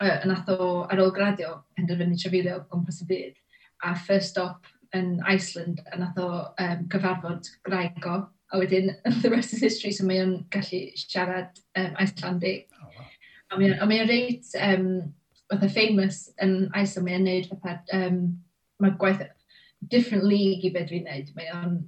[0.00, 3.38] uh, nath o ar ôl gradio penderfynu trafeilio gwmpas y byd
[3.84, 6.30] a first stop yn Iceland a nath o
[6.64, 8.18] um, cyfarfod graig o
[8.52, 13.10] a wedyn the rest is history so mae o'n gallu siarad um, Icelandic oh, wow.
[13.50, 14.88] a mae o'n, on reit um,
[15.50, 18.22] fatha famous yn Iceland mae o'n neud fatha um,
[18.82, 19.26] mae gwaith
[19.92, 21.78] different league i beth dwi'n neud mae o'n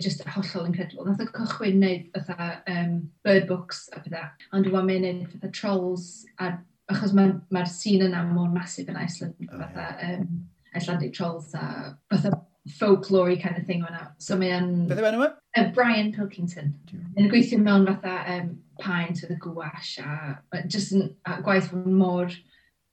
[0.00, 1.04] just hollol incredible.
[1.04, 2.94] Nath o cychwyn neud fatha um,
[3.24, 4.22] bird books a bydda.
[4.56, 6.06] Ond dwi'n meddwl neud fatha trolls
[6.40, 6.54] a
[6.90, 10.16] achos mae'r ma sîn yna mor masif yn Iceland, oh, fatha yeah.
[10.18, 12.32] um, Icelandic Trolls a fatha
[12.78, 14.12] folklore kind of thing o'na.
[14.18, 14.86] So mae yn...
[14.90, 15.30] Beth yw enw e?
[15.58, 16.72] Uh, Brian Pilkington.
[17.18, 22.30] Yn gweithio mewn fatha um, paen with a gwash a just yn a gwaith mor,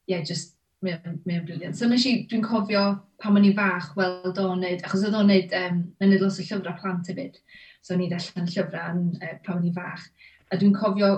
[0.07, 1.77] yeah, just mae'n mae briliant.
[1.77, 2.83] So nes i, dwi'n cofio
[3.21, 6.39] pan o'n i fach weld o'n neud, achos oedd o'n neud, um, yn neud los
[6.39, 7.41] o llyfrau plant hefyd.
[7.83, 10.07] So o'n i ddarllen llyfrau yn, uh, pan o'n i fach.
[10.49, 11.11] A dwi'n cofio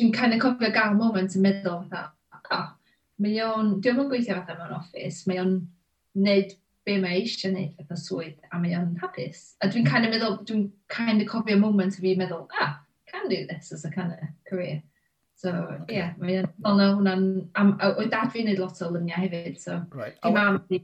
[0.00, 2.08] dwi'n kind of cofio gael moment yn meddwl fatha,
[2.56, 2.68] oh,
[3.20, 5.56] mae o'n, dwi'n yn gweithio fatha mewn office, mae o'n
[6.16, 6.54] wneud
[6.88, 9.42] be mae eisiau wneud fatha swydd, a mae o'n hapus.
[9.60, 12.78] A dwi'n kind of meddwl, dwi'n kind of cofio moment fi meddwl, ah,
[13.10, 14.80] can do this as a kind of career.
[15.40, 15.48] So,
[15.88, 17.22] ie, yeah, mae yn ddol na hwnna'n...
[17.96, 19.78] O'i dad fi'n neud lot o lyniau hefyd, so...
[19.96, 20.18] Right.
[20.20, 20.80] Di mam fi.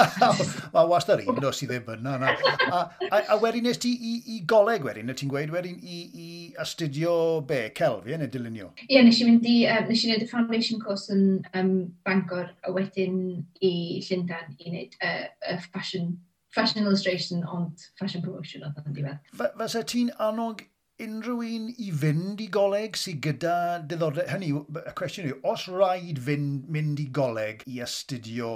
[0.72, 2.14] Wel, wastad yr un, dos i ddim yna.
[2.22, 2.30] Na.
[2.64, 6.00] A, a, a wedyn nes ti i, i goleg wedyn, y ti'n gweud wedyn i,
[6.16, 6.28] i
[6.64, 7.12] astudio
[7.44, 8.70] be, celfi, neu dilynio?
[8.86, 9.58] Ie, yeah, nes i mynd i...
[9.68, 11.74] Um, nes i wneud y foundation course yn um,
[12.08, 13.18] Bangor, a wedyn
[13.60, 13.74] i
[14.08, 16.14] Llundain i wneud uh, uh, fashion
[16.54, 19.32] fashion illustration ond fashion promotion oedd yn diwedd.
[19.36, 20.64] Fysa ti'n annog
[21.02, 23.54] unrhyw un i fynd i goleg sydd gyda
[23.90, 24.28] diddordeb...
[24.30, 28.50] Hynny, y cwestiwn yw, os rhaid fynd, mynd i goleg i astudio,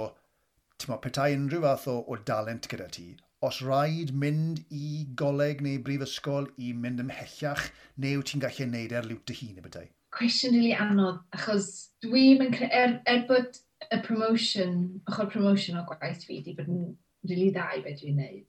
[0.77, 3.07] ti'n meddwl, petai unrhyw fath o, o dalent gyda ti,
[3.45, 7.65] os rhaid mynd i goleg neu brifysgol i mynd ymhellach,
[7.99, 9.89] neu wyt ti'n gallu gwneud e ar liwt dy hun y bydau?
[10.15, 11.67] Cwestiwn rili anodd, achos
[12.05, 13.59] dwi'n mynd er, er bod
[13.91, 14.79] y promotion,
[15.11, 16.87] ochr promotion o gwaith fi, di bod yn
[17.27, 18.47] rili really dda i beth dwi'n gwneud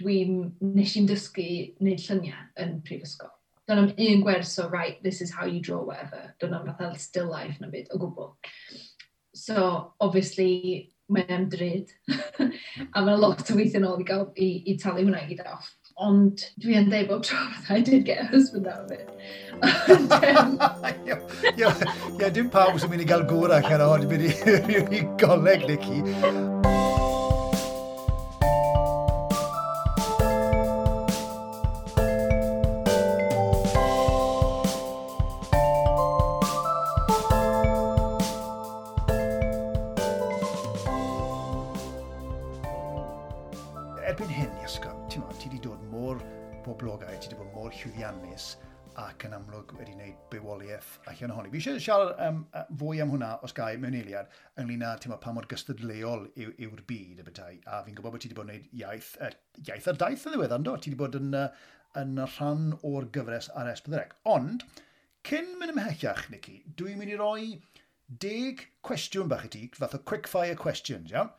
[0.00, 1.46] dwi'n, nes i'n dysgu
[1.80, 3.32] wneud lluniau yn prifysgol.
[3.66, 6.34] Do'n am un gwers o, right, this is how you draw whatever.
[6.40, 8.36] Do'n am fatha still life na byd, o gwbl.
[9.34, 11.90] So, obviously, mae'n ymdryd.
[12.96, 15.68] a mae'n lot o weithio nôl i gael i, i talu hwnna i gyd off.
[16.02, 17.38] Ond dwi yn dweud bob tro
[17.72, 19.08] I did get a husband out of it.
[21.56, 26.55] Ie, dim pawb sy'n mynd i gael gwrach ar hwn, dwi'n mynd i goleg, Nicky.
[51.56, 52.40] Fi eisiau siarad um,
[52.76, 56.74] fwy am hwnna os gai mewn eiliad ynglyn â teimlo pa mor gystadleuol yw'r yw
[56.90, 57.56] byd y bethau.
[57.64, 59.30] A fi'n gwybod bod ti wedi bod yn gwneud iaith, uh,
[59.62, 60.74] iaith ar daith y ddiwedd, ando?
[60.76, 61.46] Ti wedi bod yn, uh,
[62.02, 64.02] yn rhan o'r gyfres ar S4C.
[64.34, 64.66] Ond,
[65.30, 67.48] cyn mynd ymhellach, Nicky, dwi'n mynd i roi
[68.26, 71.32] deg cwestiwn bach i ti, fath o quick fire questions, iawn?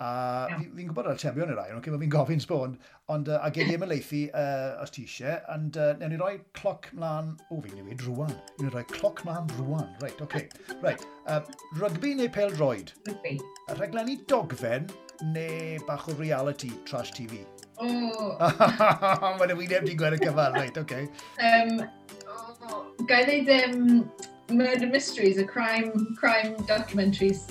[0.00, 0.60] A yeah.
[0.64, 2.78] fi'n gwybod ar champion i'r rai, okay, fi'n gofyn sbon,
[3.12, 6.38] ond uh, a gen i ymlaethu uh, os ti eisiau, ond uh, newn ni roi
[6.56, 10.46] cloc mlaen, o oh, fi'n newid rwan, newn ni roi cloc mlaen rwan, reit, oce.
[10.46, 10.78] Okay.
[10.80, 11.04] Right.
[11.28, 11.42] uh,
[11.82, 12.94] rygbi neu pel droed?
[13.10, 13.36] Rygbi.
[13.68, 14.88] A rhaglenni dogfen
[15.34, 17.44] neu bach o reality trash TV?
[17.76, 17.90] O!
[17.90, 18.34] Oh.
[19.40, 21.04] Mae'n wyneb di gwneud y cyfan, reit, oce.
[21.04, 21.08] Okay.
[21.44, 21.84] Um,
[22.24, 24.04] oh, gael ei ddim um,
[24.50, 27.50] Murder Mysteries, a crime, crime documentaries.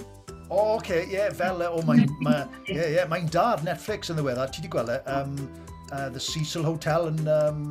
[0.49, 3.61] O, oh, oce, okay, ie, yeah, fel, o, oh, mae'n ma, yeah, yeah, mae dad
[3.67, 4.49] Netflix yn ddiweddar.
[4.49, 5.35] Ti di gweld e, um,
[5.91, 7.61] uh, The Cecil Hotel yn um,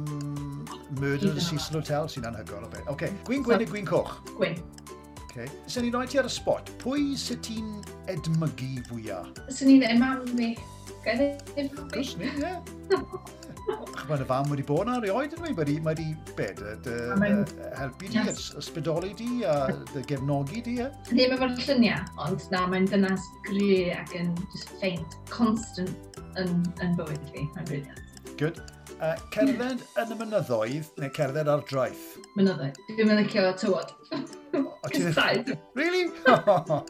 [1.00, 2.84] Murder at the Cecil Hotel, sy'n anhygoel o beth.
[2.86, 3.10] Oce, okay.
[3.26, 4.14] Gwyn Gwyn so, Gwyn Coch?
[4.36, 4.62] Gwyn.
[5.28, 5.50] Okay.
[5.70, 7.74] sy'n i'n rhoi ti ar y spot, pwy sy'n ti'n
[8.14, 9.28] edmygu fwyaf?
[9.50, 10.54] Swn i'n edmygu mam fi.
[11.02, 11.44] Gwyd?
[11.94, 12.54] Gwyd, ie.
[13.68, 16.06] Mae'n y fam wedi bod yna erioed yn dweud, mae wedi
[16.38, 16.62] bed,
[17.76, 18.48] helpu di, yes.
[18.56, 19.68] ysbrydoli di a
[20.08, 20.78] gefnogi di.
[20.84, 20.88] E?
[21.10, 26.96] Ddim efo'r lluniau, ond na, mae'n dynas gry ac yn just faint, constant yn, yn
[26.96, 28.04] bywyd fi, mae'n briliant.
[28.40, 28.62] Good.
[28.98, 32.06] Uh, cerdded yn y mynyddoedd neu cerdded ar draeth?
[32.38, 32.80] Mynyddoedd.
[32.88, 33.92] Dwi'n mynd licio tywod.
[34.94, 35.44] Cysau.
[35.78, 36.08] Really?
[36.28, 36.84] Oh,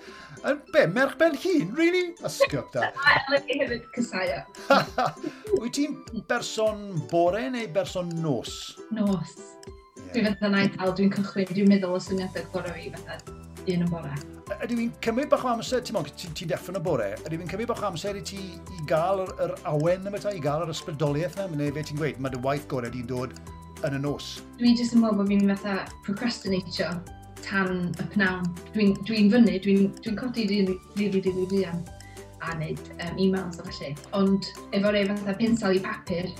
[0.46, 1.74] Yn Be, merch ben hun?
[1.74, 2.14] Really?
[2.24, 2.92] Ysgwb da.
[3.06, 4.28] A eleni hefyd cysau
[5.62, 5.98] Wyt ti'n
[6.30, 8.78] berson bore neu berson nos?
[8.94, 9.34] Nos.
[9.34, 10.14] Yeah.
[10.14, 13.18] Dwi'n fydda na i dal, dwi'n cychwyn, dwi'n meddwl o syniadau gorau fi fydda
[13.68, 14.14] un yn bore.
[14.64, 17.50] Ydy fi'n cymryd bach o amser, ti'n mwyn, ti'n ti deffyn y bore, ydy fi'n
[17.50, 20.64] cymryd bach o amser i ti i gael yr, yr awen yma ta, i gael
[20.64, 23.36] yr ysbrydoliaeth yna, neu beth ti'n gweud, mae dy waith gorau di'n dod
[23.84, 24.38] yn y nos?
[24.62, 26.94] Dwi jyst yn meddwl bod fi'n fatha procrastinatio
[27.46, 28.50] tan y pnawn.
[28.74, 31.82] Dwi'n dwi, dwi fyny, dwi'n dwi, codi rili, rili, rili fuan
[32.44, 33.94] a wneud um, e-mails o felly.
[34.18, 36.30] Ond efo'r ei fatha pensal i papur,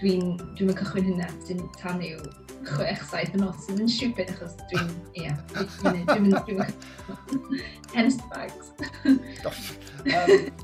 [0.00, 1.32] dwi'n dwi cychwyn hynna
[1.80, 2.22] tan i'w
[2.68, 7.62] chwech saith yn os sydd yn stupid achos dwi'n, ia, dwi'n mynd, dwi'n mynd,
[7.94, 8.72] hens bags.
[9.08, 9.16] um,
[9.48, 9.76] Oce,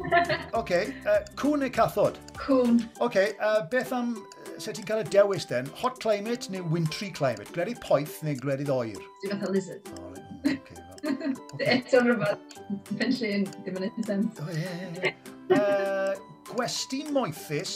[0.60, 0.92] okay.
[1.08, 2.20] uh, cwn neu cathod?
[2.42, 2.82] Cwn.
[2.98, 4.14] Oce, okay, uh, beth am
[4.62, 7.50] se ti'n cael y dewis den, hot climate neu wintry climate?
[7.56, 9.00] Gledydd poeth neu gledydd oer?
[9.22, 9.90] Dwi'n fath o lizard.
[10.00, 10.12] O,
[10.52, 10.78] okay,
[11.72, 12.56] Eto rhywbeth,
[12.96, 14.40] penllun, ddim yn eithaf sens.
[14.56, 14.86] yeah.
[14.86, 15.12] ie,
[15.56, 16.32] ie.
[16.46, 17.74] Gwesti moethus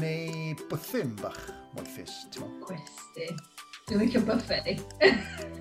[0.00, 1.44] neu bythyn bach
[1.76, 2.14] moethus.
[2.66, 3.30] Gwesti.
[3.88, 4.84] Dwi'n licio buffet.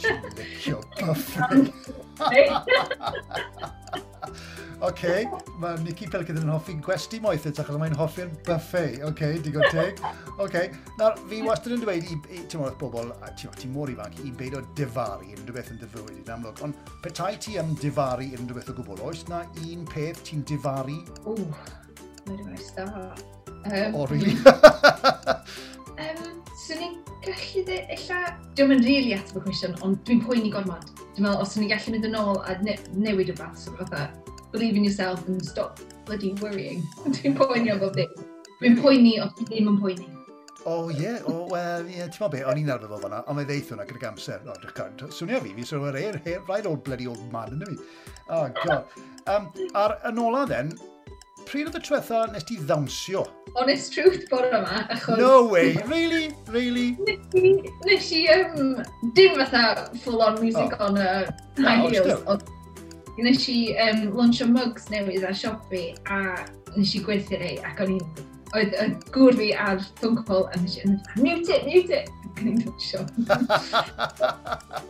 [0.04, 1.64] Dwi'n licio buffet.
[4.82, 5.26] okay,
[5.60, 9.00] mae Nicky Pelkin yn hoffi gwesti moeth eto, achos mae'n hoffi'r buffet.
[9.00, 10.02] Oce, okay, digon teg.
[10.38, 10.72] Oce, okay.
[11.00, 14.62] nawr fi wastad yn dweud i, i ti'n mwyn bobl, ti'n mor ifanc, i beidio
[14.78, 16.62] difaru unrhyw beth yn dyfywyd i'n amlwg.
[16.68, 21.00] Ond petai ti am difaru unrhyw beth o gwbl, oes na un peth ti'n difaru?
[21.26, 21.50] Ww,
[22.28, 22.88] mae'n rhywbeth da.
[23.68, 24.38] Um, o, really?
[26.06, 26.38] um,
[26.68, 28.22] Swn i'n gallu dweud, illa,
[28.56, 30.90] diolch yn rili at y cwestiwn, ond dwi'n poeni gormod.
[31.16, 33.74] Dwi'n meddwl, os swn i'n gallu mynd yn ôl a ne newid y fath, so
[33.80, 34.08] fatha,
[34.52, 36.84] believe in yourself and stop bloody worrying.
[37.16, 38.14] Dwi'n poeni am bob dim.
[38.62, 40.08] Dwi'n poeni os ti ddim yn poeni.
[40.68, 41.22] O oh, ie, yeah.
[41.24, 42.10] o oh, wel, ie, yeah.
[42.12, 44.42] ti'n meddwl be, o'n i'n arfer fel fanna, ond mae ddeith hwnna gyda'r amser.
[44.44, 47.64] O, dwi'n cael, swnio fi, fi swnio'r o'r air, rhaid old bloody old man yn
[47.64, 47.78] mi.
[48.28, 48.98] O, oh, god.
[49.32, 49.48] Um,
[49.80, 50.74] ar yn ola then,
[51.48, 53.24] pryd oedd y trwetha nes ti ddawnsio?
[53.56, 55.22] Honest truth bore yma, achos...
[55.22, 56.90] No way, really, really?
[57.88, 58.84] Nes i, um,
[59.16, 60.90] dim fatha full on music oh.
[60.90, 61.10] on a
[61.62, 62.44] high no, heels, ond
[63.18, 66.18] Nes i um, launcho mugs newydd ar Shopee a
[66.76, 68.26] nes i gwerthu rei ac o'n i'n...
[68.56, 72.12] Oedd y gŵr fi ar phone call a nes i yn mute it, mute it!
[72.28, 73.02] Ac o'n i'n dwysio.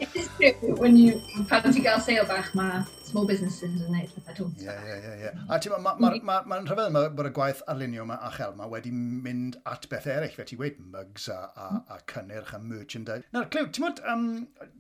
[0.03, 1.15] It is true when you...
[1.47, 5.31] Pan ti'n gael sale bach mae small businesses yn neud pethau dwi'n Ie, ie, ie.
[5.47, 8.57] A ti'n mae'n ma, ma, ma, rhyfedd yma bod y gwaith arlunio yma a chel
[8.57, 12.59] yma wedi mynd at beth eraill, fe ti'n weid mugs a, a, a cynnyrch a
[12.59, 13.23] merchandise.
[13.31, 14.27] Nawr, Clyw, ti'n mwyd, um,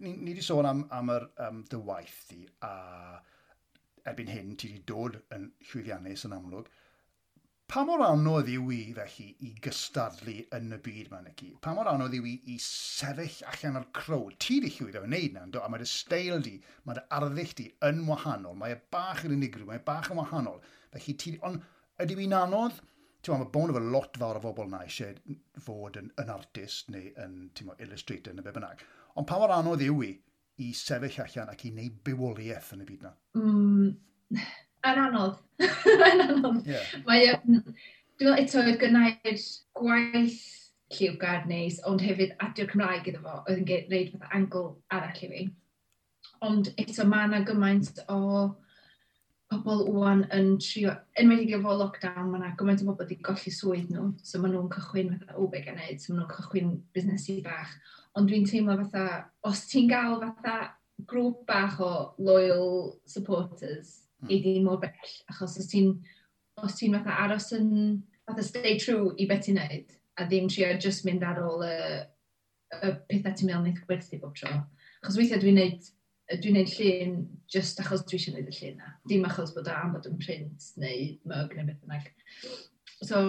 [0.03, 2.75] ni, ni wedi sôn am, am yr, um, dy waith di a
[4.09, 6.69] erbyn hyn ti wedi dod yn llwyddiannus yn amlwg,
[7.67, 11.49] pa mor anodd yw i felly i gystadlu yn y byd mae'n yci?
[11.63, 14.37] Pa mor anodd yw i, i sefyll allan o'r crowd?
[14.43, 16.53] Ti di llwyddo yn neud na'n a mae dy steil di,
[16.87, 20.21] mae dy arddull di yn wahanol, mae e bach yn unigryw, mae e bach yn
[20.21, 20.61] wahanol.
[20.95, 21.65] Felly ti, ond
[22.03, 22.79] ydy i'n anodd?
[23.25, 27.11] Ti'n mae bon efo lot fawr o bobl na eisiau fod yn, yn artist neu
[27.19, 28.85] yn, ti'n illustrator neu be bynnag.
[29.19, 30.13] Ond pa mor anodd yw i
[30.63, 33.13] i sefyll allan ac i wneud bywoliaeth yn y byd na?
[33.37, 33.89] Mm,
[34.91, 35.37] yn anodd.
[36.11, 36.61] yn anodd.
[36.69, 36.93] Yeah.
[37.07, 37.59] Mae, um,
[38.17, 39.41] dwi'n meddwl eto oedd gynnau'r
[39.77, 40.45] gwaith
[40.97, 45.31] lliwgar neis, ond hefyd adio'r Cymraeg iddo fo, oedd yn gwneud fath angl arall i
[45.33, 45.43] fi.
[46.47, 48.21] Ond eto mae yna gymaint o
[49.51, 53.91] pobl wwan yn trio, enwedig efo lockdown, mae yna gymaint o bobl wedi golli swydd
[53.93, 57.37] nhw, so maen nhw'n cychwyn fatha, o, be gan neud, so maen nhw'n cychwyn busnesu
[57.45, 57.77] bach
[58.17, 60.57] ond dwi'n teimlo fatha, os ti'n gael fatha
[61.09, 64.31] grŵp bach o loyal supporters, mm.
[64.33, 65.93] i di mor bell, achos os ti'n
[66.63, 67.69] os ti'n fatha aros yn
[68.25, 71.75] fatha stay true i beth ti'n neud, a ddim trio just mynd ar ôl y,
[72.81, 74.55] y pethau ti'n meddwl wneud gwerthu bob tro.
[75.03, 75.91] Achos weithiau dwi'n neud,
[76.41, 77.19] dwi neud llun
[77.53, 78.95] just achos dwi eisiau neud y llun na.
[79.07, 82.09] Dim achos bod am bod yn print neu mug neu beth bynnag.
[83.05, 83.21] So,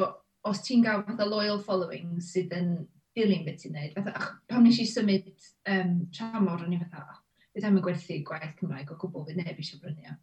[0.48, 2.72] os ti'n gael fatha loyal following sydd yn
[3.18, 3.96] dilyn beth ti'n neud.
[3.96, 5.28] Fatha, ach, pam nes i symud
[5.74, 7.20] um, tramor, o'n i fatha, ah,
[7.54, 10.16] bydd am y gwerthu gwaith Cymraeg o gwbl, bydd neb eisiau brynu.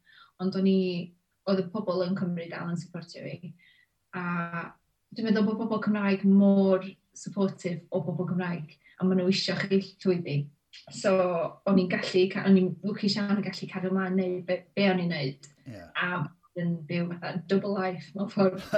[0.43, 0.79] Ond o'n i,
[1.51, 3.53] oedd y pobl yn Cymru dal yn supportio fi.
[4.15, 4.25] A
[5.15, 9.81] dwi'n meddwl bod pobl Cymraeg mor supportive o bobl Cymraeg, a maen nhw eisiau chi
[9.83, 10.39] llwyddi.
[10.91, 11.11] So,
[11.69, 14.99] o'n i'n gallu, o'n i'n lwcus iawn yn gallu cadw ymlaen neu be, be o'n
[15.05, 15.47] i'n neud.
[15.71, 15.87] Yeah.
[15.95, 16.25] A
[16.59, 18.63] yn byw fatha double life mewn ffordd.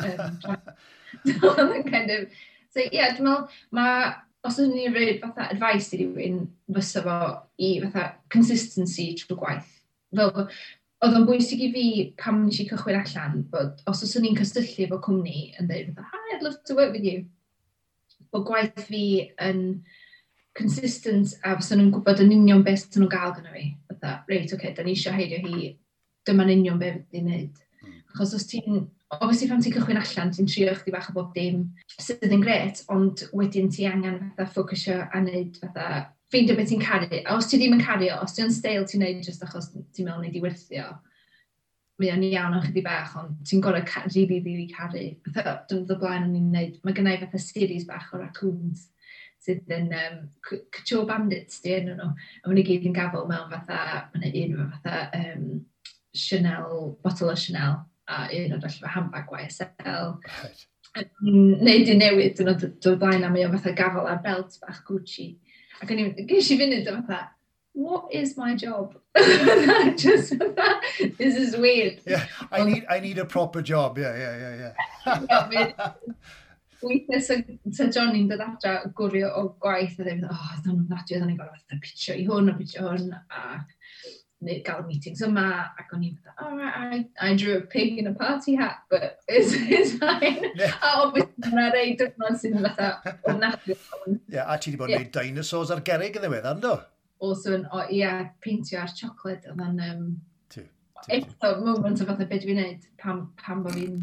[1.17, 2.39] Um, so, kind of,
[2.77, 4.09] So ie, yeah, dwi'n meddwl, mae,
[4.45, 6.43] os ydyn ni'n rhaid fatha advice i rywun,
[6.75, 7.13] fysa fo
[7.57, 9.71] i fatha consistency trwy gwaith.
[10.13, 10.43] Fel,
[11.01, 11.85] oedd o'n bwysig i fi
[12.21, 16.19] pam nes i cychwyn allan, bod os oes ni'n cysylltu efo cwmni yn dweud, hi,
[16.35, 17.23] I'd love to work with you,
[18.29, 19.01] bod gwaith fi
[19.47, 19.63] yn
[20.61, 23.71] consistent a fysa nhw'n gwybod yn union beth sy'n nhw'n gael gyda fi.
[23.89, 25.71] Fytha, reit, oce, okay, da ni eisiau heidio hi,
[26.29, 27.65] dyma'n union beth fydd i'n neud.
[27.81, 27.97] Hmm.
[28.13, 31.63] Achos os ti'n obviously pan ti'n cychwyn allan, ti'n trio chdi bach o bob dim
[31.95, 35.87] sydd yn gret, ond wedyn ti angen fatha ffocysio a wneud fatha
[36.31, 37.21] ffeindio beth ti'n caru.
[37.23, 40.25] A os ti ddim yn caru, os ti'n stael ti'n neud jyst achos ti'n meddwl
[40.25, 40.89] neud i werthio,
[41.97, 45.07] mae o'n iawn o'n chydig bach, ond ti'n gorau rili, rili caru.
[45.31, 48.89] Fatha, dyna ddod blaen o'n i'n neud, mae gennau fatha series bach o raccoons
[49.47, 52.11] sydd yn um, Couture Bandits di enw nhw.
[52.11, 55.45] A maen nhw gyd yn gafel mewn fatha, maen un fatha um,
[56.17, 60.17] Chanel, bottle o Chanel, a un o'r fy handbag YSL.
[60.25, 60.67] Right.
[61.21, 65.33] Neu di newid yn o'r blaen a mae o'n fatha gafel ar belt bach Gucci.
[65.81, 67.27] Ac o'n i'n geis i fynd yn fatha,
[67.77, 68.97] what is my job?
[69.97, 70.81] just that,
[71.17, 72.01] this is weird.
[72.05, 73.97] Yeah, I need I need a proper job.
[73.97, 74.71] Yeah, yeah, yeah,
[75.51, 75.93] yeah.
[76.77, 77.21] Weithiau
[77.73, 81.23] sa John i'n dod adra gwrio o gwaith a ddim, oh, ddyn nhw'n dadu, ddyn
[81.25, 83.07] nhw'n gorfod pitio i hwn a pitio hwn.
[83.33, 83.63] A
[84.45, 85.45] neu gael meetings yma,
[85.81, 89.19] ac o'n i'n fatha, oh, I, I drew a pig in a party hat, but
[89.27, 90.45] it's, it's fine.
[90.57, 90.73] Yeah.
[90.81, 93.75] A obviously, mae'na rei dyfnod sy'n fatha ofnadwy.
[93.77, 95.11] Ie, a ti wedi bod yn yeah.
[95.17, 96.75] dinosaurs ar gerig yn ddiweddar, ynddo?
[97.21, 98.09] Also, yn, o, ie,
[98.45, 99.83] peintio ar chocolate, oedd yn...
[99.89, 100.07] Um,
[101.13, 104.01] Eto, moment o fatha beth dwi'n neud, pam, pam bod fi'n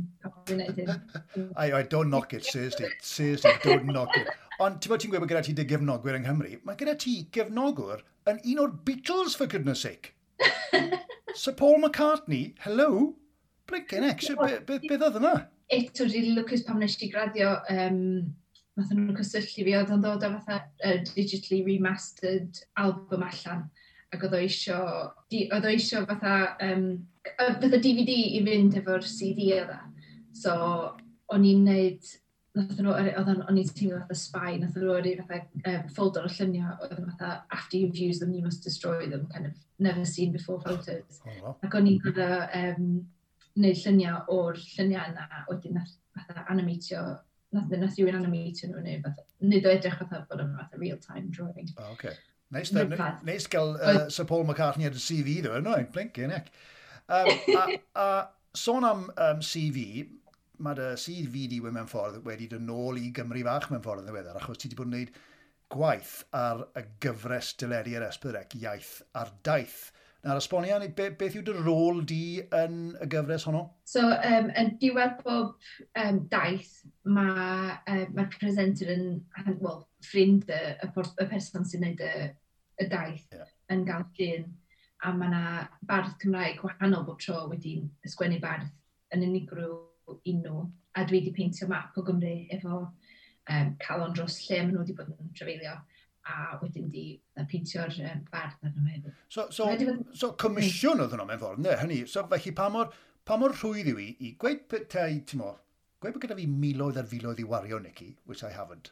[0.49, 0.92] fi neud hyn.
[1.62, 4.31] I, I don't knock it, seriously, seriously, don't knock it.
[4.62, 7.16] Ond ti'n bod ti'n gweud bod gyda ti dy gefnogwyr yng Nghymru, mae gyda ti
[7.35, 10.14] gefnogwr yn un o'r Beatles, for goodness sake.
[11.35, 13.14] Sir Paul McCartney, hello?
[13.66, 14.29] Blinkin' ex,
[14.66, 15.35] beth oedd yna?
[15.73, 18.01] Eto, rili lwcus pam nes i graddio, um,
[18.77, 23.64] nath nhw'n cysylltu fi, oedd yn dod o fatha uh, digitally remastered album allan
[24.14, 24.79] ac oedd o isio,
[25.42, 26.85] oedd o isio fatha, um,
[27.38, 29.75] fatha DVD i fynd efo'r CD oedd
[30.35, 30.55] So,
[31.31, 32.12] o'n i'n neud
[32.55, 35.40] nath nhw, oedd o'n i'n teimlo fatha spy, nath nhw yr fatha
[35.73, 39.27] um, folder o lluniau, oedd yn fatha, after you've used them, you must destroy them,
[39.33, 41.21] kind of, never seen before photos.
[41.43, 42.21] Oh, Ac o'n i'n gwybod
[42.61, 42.90] um,
[43.59, 47.03] neud lluniau o'r lluniau yna, wedyn nath fatha animatio,
[47.57, 51.27] nath, nath rhywun animatio nhw, neu fatha, nid o edrych fatha bod yn fatha real-time
[51.35, 51.75] drawing.
[51.75, 52.14] Oh, okay.
[52.55, 56.53] Neis, neis gael uh, Sir Paul McCartney ar y CV, dwi, no, blinkin, ec.
[57.11, 57.64] Um, a,
[57.99, 58.11] a,
[58.55, 60.05] sôn am um, CV,
[60.62, 64.05] mae dy sydd fi di mewn ffordd wedi dod nôl i Gymru fach mewn ffordd
[64.05, 65.19] yn ddiweddar, achos ti wedi bod yn gwneud
[65.75, 69.90] gwaith ar y gyfres dyledu yr esbyrec, iaith ar daith.
[70.25, 73.64] Na'r esbonio ni, be, beth yw dy rôl di yn y gyfres honno?
[73.88, 75.57] So, um, yn diwedd bob
[76.01, 79.09] um, daith, mae um, ma presenter yn,
[79.59, 82.29] well, ffrind y, y, y person sy'n gwneud y,
[82.81, 83.51] y daith yeah.
[83.75, 84.47] yn gael llun.
[85.05, 88.71] A mae yna bardd Cymraeg gwahanol bob tro wedi'n ysgwennu bardd
[89.12, 89.75] yn unigryw
[90.12, 90.69] unw.
[90.95, 94.97] A dwi wedi peintio map o Gymru efo um, calon dros lle maen nhw wedi
[94.99, 95.75] bod yn trafeilio
[96.25, 97.05] a wedyn di
[97.51, 99.11] peintio'r um, bardd arno hefyd.
[99.29, 99.69] So, so,
[100.17, 102.01] so comisiwn oedd yno mewn ffordd, ne, hynny.
[102.11, 102.95] So felly pa mor,
[103.29, 105.53] pa mor rhwydd yw i, i gweud petai, ti'n mo,
[106.01, 108.90] gweud bod gyda fi miloedd ar filoedd i wario, Nicky, which I haven't,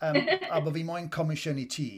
[0.00, 0.16] um,
[0.54, 1.90] a bod fi moyn comisiwn i ti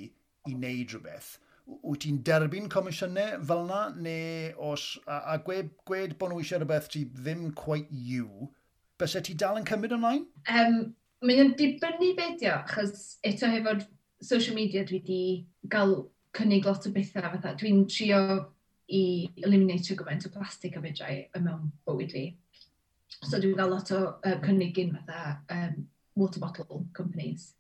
[0.51, 6.16] i wneud rhywbeth, wyt ti'n derbyn comisiynau fel yna, neu os, a, a gwed, gwed
[6.18, 8.48] bod nhw eisiau rhywbeth ti ddim quite you,
[9.01, 10.27] bys ti dal yn cymryd ymlaen?
[10.51, 10.83] Um,
[11.22, 13.85] Mae'n yn dibynnu beidio, achos eto hefo'r
[14.27, 15.20] social media dwi wedi
[15.70, 15.94] gael
[16.35, 17.53] cynnig lot o bethau fatha.
[17.61, 18.18] Dwi'n trio
[18.90, 19.03] i
[19.44, 22.25] eliminatio gymaint o plastig a fedrau mewn bywyd fi.
[23.20, 25.85] So dwi'n cael lot o uh, cynnig un fatha um,
[26.18, 27.53] water bottle companies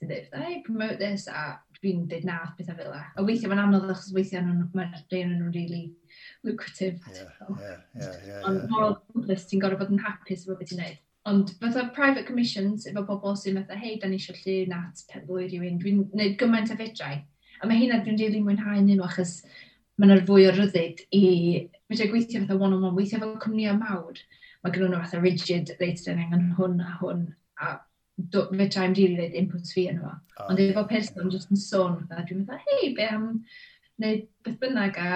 [0.00, 3.04] sy'n dweud, hey, promote this, a dwi'n dweud na bethau fel yna.
[3.16, 5.84] A weithiau mae'n anodd achos weithiau mae'r rhain yn nhw'n really
[6.44, 7.00] lucrative.
[8.48, 11.00] Ond moral compass, ti'n gorfod bod yn hapus efo beth i'n neud.
[11.30, 15.48] Ond fatha private commissions efo bobl sy'n fatha, hei, da ni eisiau llun at pedlwy
[15.48, 17.20] rhywun, dwi'n gwneud gymaint o fedrau.
[17.60, 19.40] A mae hynna dwi'n rili really mwynhau nhw achos
[20.00, 21.24] mae'n yna'r fwy o ryddid i...
[21.90, 24.20] Fydra gweithio fatha one-on-one, -on -one, weithio fel cwmnïau mawr.
[24.64, 27.26] Mae gen nhw fatha rigid, reit, dyn angen hwn a hwn.
[27.60, 27.74] A
[28.32, 30.16] fetra i'm dilyn i'n inputs fi yno fo.
[30.40, 33.30] Oh, Ond efo person jyst yn sôn fatha, dwi'n meddwl, hei, be am
[34.00, 35.08] wneud beth bynnag a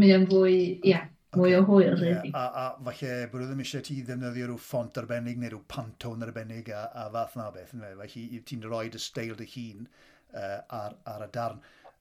[0.00, 1.60] mae o'n fwy, ia, yeah, mwy okay.
[1.60, 2.04] o hwyl.
[2.04, 2.22] Yeah.
[2.34, 6.70] A, a falle bod ddim eisiau ti ddefnyddio rhyw ffont arbennig neu rhyw pantone arbennig
[6.74, 7.74] a, a fath na beth.
[7.74, 11.60] Felly ti'n rhoi dy steil dy hun uh, ar, ar y darn.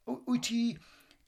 [0.10, 0.64] Wyt ti...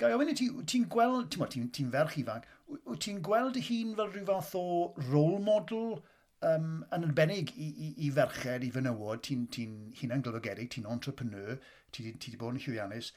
[0.02, 2.48] gael ofyn i ti, ti'n gweld, ti'n ti, ti ferch ifanc,
[2.89, 4.64] wyt ti'n gweld dy hun fel rhyw fath o
[5.12, 5.99] role model
[6.48, 9.68] um, yn arbennig i, i, i ferched, i fenywod, ti'n ti
[10.02, 11.60] hunan glyfogedig, ti'n entrepreneur,
[11.92, 13.12] ti wedi bod yn llwyddiannus,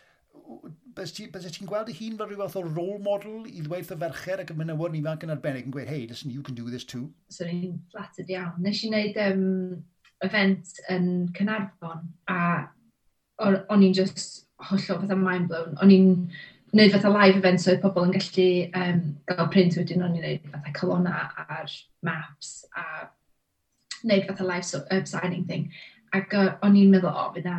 [0.99, 3.91] bys e ti'n ti gweld y hun fel rhyw fath o role model i ddweud
[3.95, 6.59] y ferched ac y menywod ni ifanc yn arbennig yn gweud, hey, listen, you can
[6.59, 7.09] do this too?
[7.31, 8.57] So ni'n flattered iawn.
[8.65, 9.45] Nes i wneud um,
[10.27, 12.41] event yn Cynarfon a
[13.45, 15.79] o'n i'n just hollol fatha mind blown.
[15.83, 16.11] O'n i'n
[16.75, 18.49] wneud fatha live event so oedd pobl yn gallu
[18.81, 21.75] um, gael print wedyn o'n i wneud fatha colonna ar
[22.07, 22.87] maps a
[24.03, 25.69] wneud fatha live so, uh, signing thing.
[26.15, 27.51] Ac uh, o'n i'n meddwl, o, fydd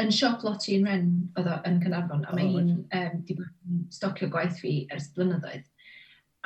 [0.00, 3.48] yn siop lot i'n ren oedd o yn Cynarfon, a mae hi'n um, di bod
[3.66, 5.64] yn stocio gwaith fi ers blynyddoedd.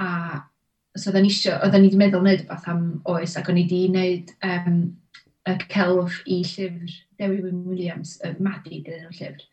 [0.00, 0.08] A
[0.96, 3.66] so oedden ni isio, oedden ni wedi meddwl wneud beth am oes, ac o'n i
[3.66, 4.80] wedi wneud um,
[5.48, 9.44] y celf i llyfr Dewi Wyn Williams, y Maddi, dyn nhw'n llyfr.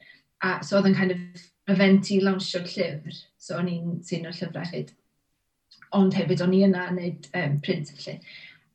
[0.46, 4.38] A so oedd yn kind of event i lawnsio'r llyfr, so o'n i'n sy'n o'r
[4.38, 4.94] llyfrachyd.
[5.98, 8.20] Ond hefyd o'n i yna yn neud um, print felly.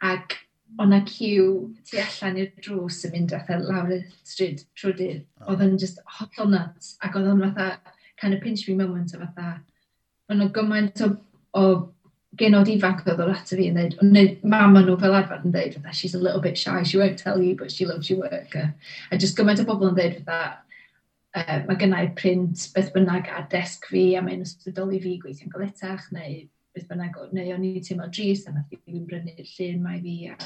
[0.06, 0.38] Ac
[0.80, 1.46] o'n cyw
[1.86, 5.24] tu allan i'r drws yn mynd fatha e lawr y stryd trwy dydd.
[5.40, 5.52] Oh.
[5.52, 9.22] Oedd yn just hollol nuts, ac oedd o'n fatha kind of pinch me moment o
[9.22, 9.56] fatha.
[10.30, 11.10] O'n gymaint o,
[11.58, 11.64] o
[12.38, 15.78] genod ifanc oedd o'r ato fi yn dweud, neu mam nhw fel arfer yn dweud,
[15.92, 18.54] she's a little bit shy, she won't tell you, but she loves your work.
[19.10, 20.60] A just gymaint o bobl yn dweud fatha,
[21.36, 26.08] uh, mae gennau print beth bynnag ar desg fi a mae'n ysbrydoli fi gweithio'n goletach
[26.14, 26.42] neu
[26.74, 30.16] beth bynnag, neu o'n i'n teimlo dris a nath i fi'n brynu'r llun mae fi
[30.30, 30.36] a,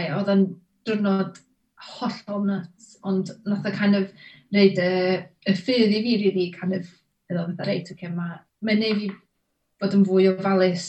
[0.00, 0.46] a oedd o'n
[0.88, 1.40] drwnod
[1.94, 4.12] hollol nuts ond nath o kind of
[4.54, 4.92] wneud y,
[5.50, 6.88] y ffydd i fi really kind of
[7.30, 9.10] iddo fatha reit oce okay, mae ma neud fi
[9.82, 10.86] bod yn fwy o falus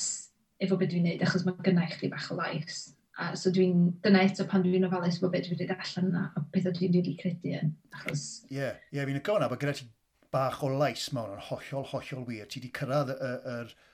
[0.64, 2.95] efo beth dwi'n neud achos mae gynnau chdi bach o lais.
[3.16, 6.42] A, so dwi'n, dyna eto pan dwi'n ofalus bod beth dwi wedi allan yna, a
[6.52, 7.70] beth dwi'n wedi credu yn.
[7.96, 8.26] Achos...
[8.50, 9.88] Ie, yeah, yeah, fi'n ygol na, bod gyda ti
[10.36, 12.50] bach o lais mewn yn hollol, hollol wir.
[12.52, 13.86] Ti wedi cyrraedd y, y, y,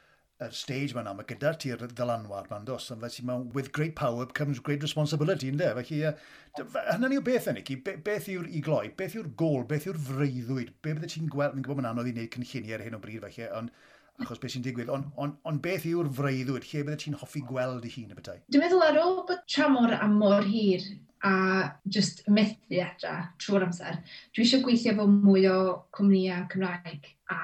[0.41, 4.25] y stage ma'n mae gyda ti'r ddylanwad ma'n dos, ond felly mae with great power
[4.39, 5.69] comes great responsibility, ynddo?
[5.77, 9.61] Felly, uh, hynny yw beth yn i, be, beth yw'r i gloi, beth yw'r gol,
[9.69, 12.85] beth yw'r freuddwyd, be bydde ti'n gweld, fi'n gwybod mae'n anodd i wneud cynlluniau ar
[12.87, 13.77] hyn o bryd, felly, ond
[14.25, 17.87] achos beth sy'n digwydd, ond on, on beth yw'r freuddwyd, lle bydde ti'n hoffi gweld
[17.87, 18.41] i hun y bethau?
[18.51, 20.85] Dwi'n meddwl ar ôl bod tramor am mor hir
[21.23, 21.33] a
[21.85, 23.99] just methu adra trwy'r amser,
[24.33, 25.57] dwi eisiau gweithio fo mwy o
[25.97, 27.41] cwmnïau Cymraeg a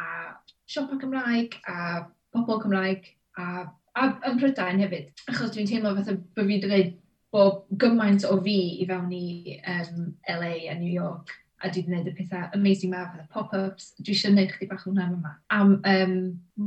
[0.67, 3.67] siopa Cymraeg a pobl Cymraeg a,
[3.97, 6.95] a, yn Prydain hefyd, achos dwi'n teimlo fatha bod fi wedi gwneud
[7.35, 11.87] bod gymaint o fi i fewn i um, LA a New York a dwi wedi
[11.87, 15.31] gwneud y pethau amazing ma, pethau pop-ups, dwi eisiau gwneud chdi bach hwnna yma.
[15.55, 16.15] Am um,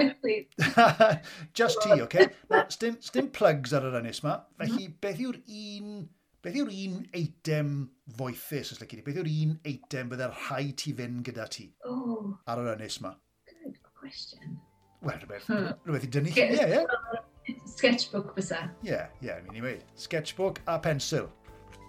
[1.56, 2.02] just ti, oce?
[2.04, 2.26] Okay?
[2.50, 4.64] Na, stym, stym plugs ar yr ynys yma, mhm.
[4.64, 6.00] felly beth yw'r un...
[6.40, 7.72] Beth yw'r un eitem
[8.16, 9.04] foethus, os lyci di?
[9.04, 12.32] Beth yw'r un eitem byddai'r rhai ti fynd gyda ti oh.
[12.48, 13.14] ar yr ynys yma?
[13.50, 14.60] Good question.
[15.00, 15.74] Wel, rhywbeth, hmm.
[15.86, 17.60] rhywbeth i dynnu chi, ie, ie.
[17.72, 18.66] Sketchbook bysa.
[18.84, 19.84] Ie, yeah, ie, yeah, mi'n i weid.
[20.00, 21.28] Sketchbook a pensil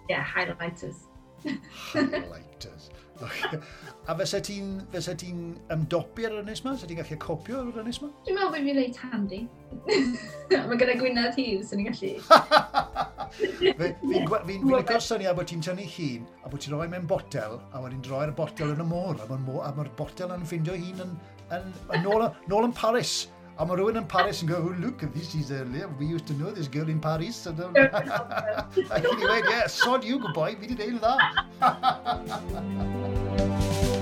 [0.08, 1.06] yeah, highlighters.
[1.44, 2.90] highlighters.
[3.22, 6.72] A fysa ti'n fysa ti'n ymdopi ar yr ynnes yma?
[6.74, 8.08] Fysa ti'n gallu copio ar yr ynnes yma?
[8.26, 9.40] Dwi'n meddwl bod fi'n leit handi.
[10.70, 12.12] Mae gyda Gwynedd Hughes yn ei gallu.
[13.32, 18.02] Fi'n licio syniad bod ti'n tynnu hun a bod ti'n rhoi mewn botel a wedyn
[18.04, 21.14] droi'r botel yn y môr a mae'r botel yn ffindio hun yn,
[21.54, 23.14] yn, yn, nôl, nôl yn Paris.
[23.62, 25.86] A mae rhywun yn Paris yn go, oh, look, this is uh, earlier.
[26.00, 27.36] We used to know this girl in Paris.
[27.36, 27.76] So don't...
[27.78, 27.86] a
[28.96, 31.14] i ni yeah, sod you, good boy, fi wedi deud dda.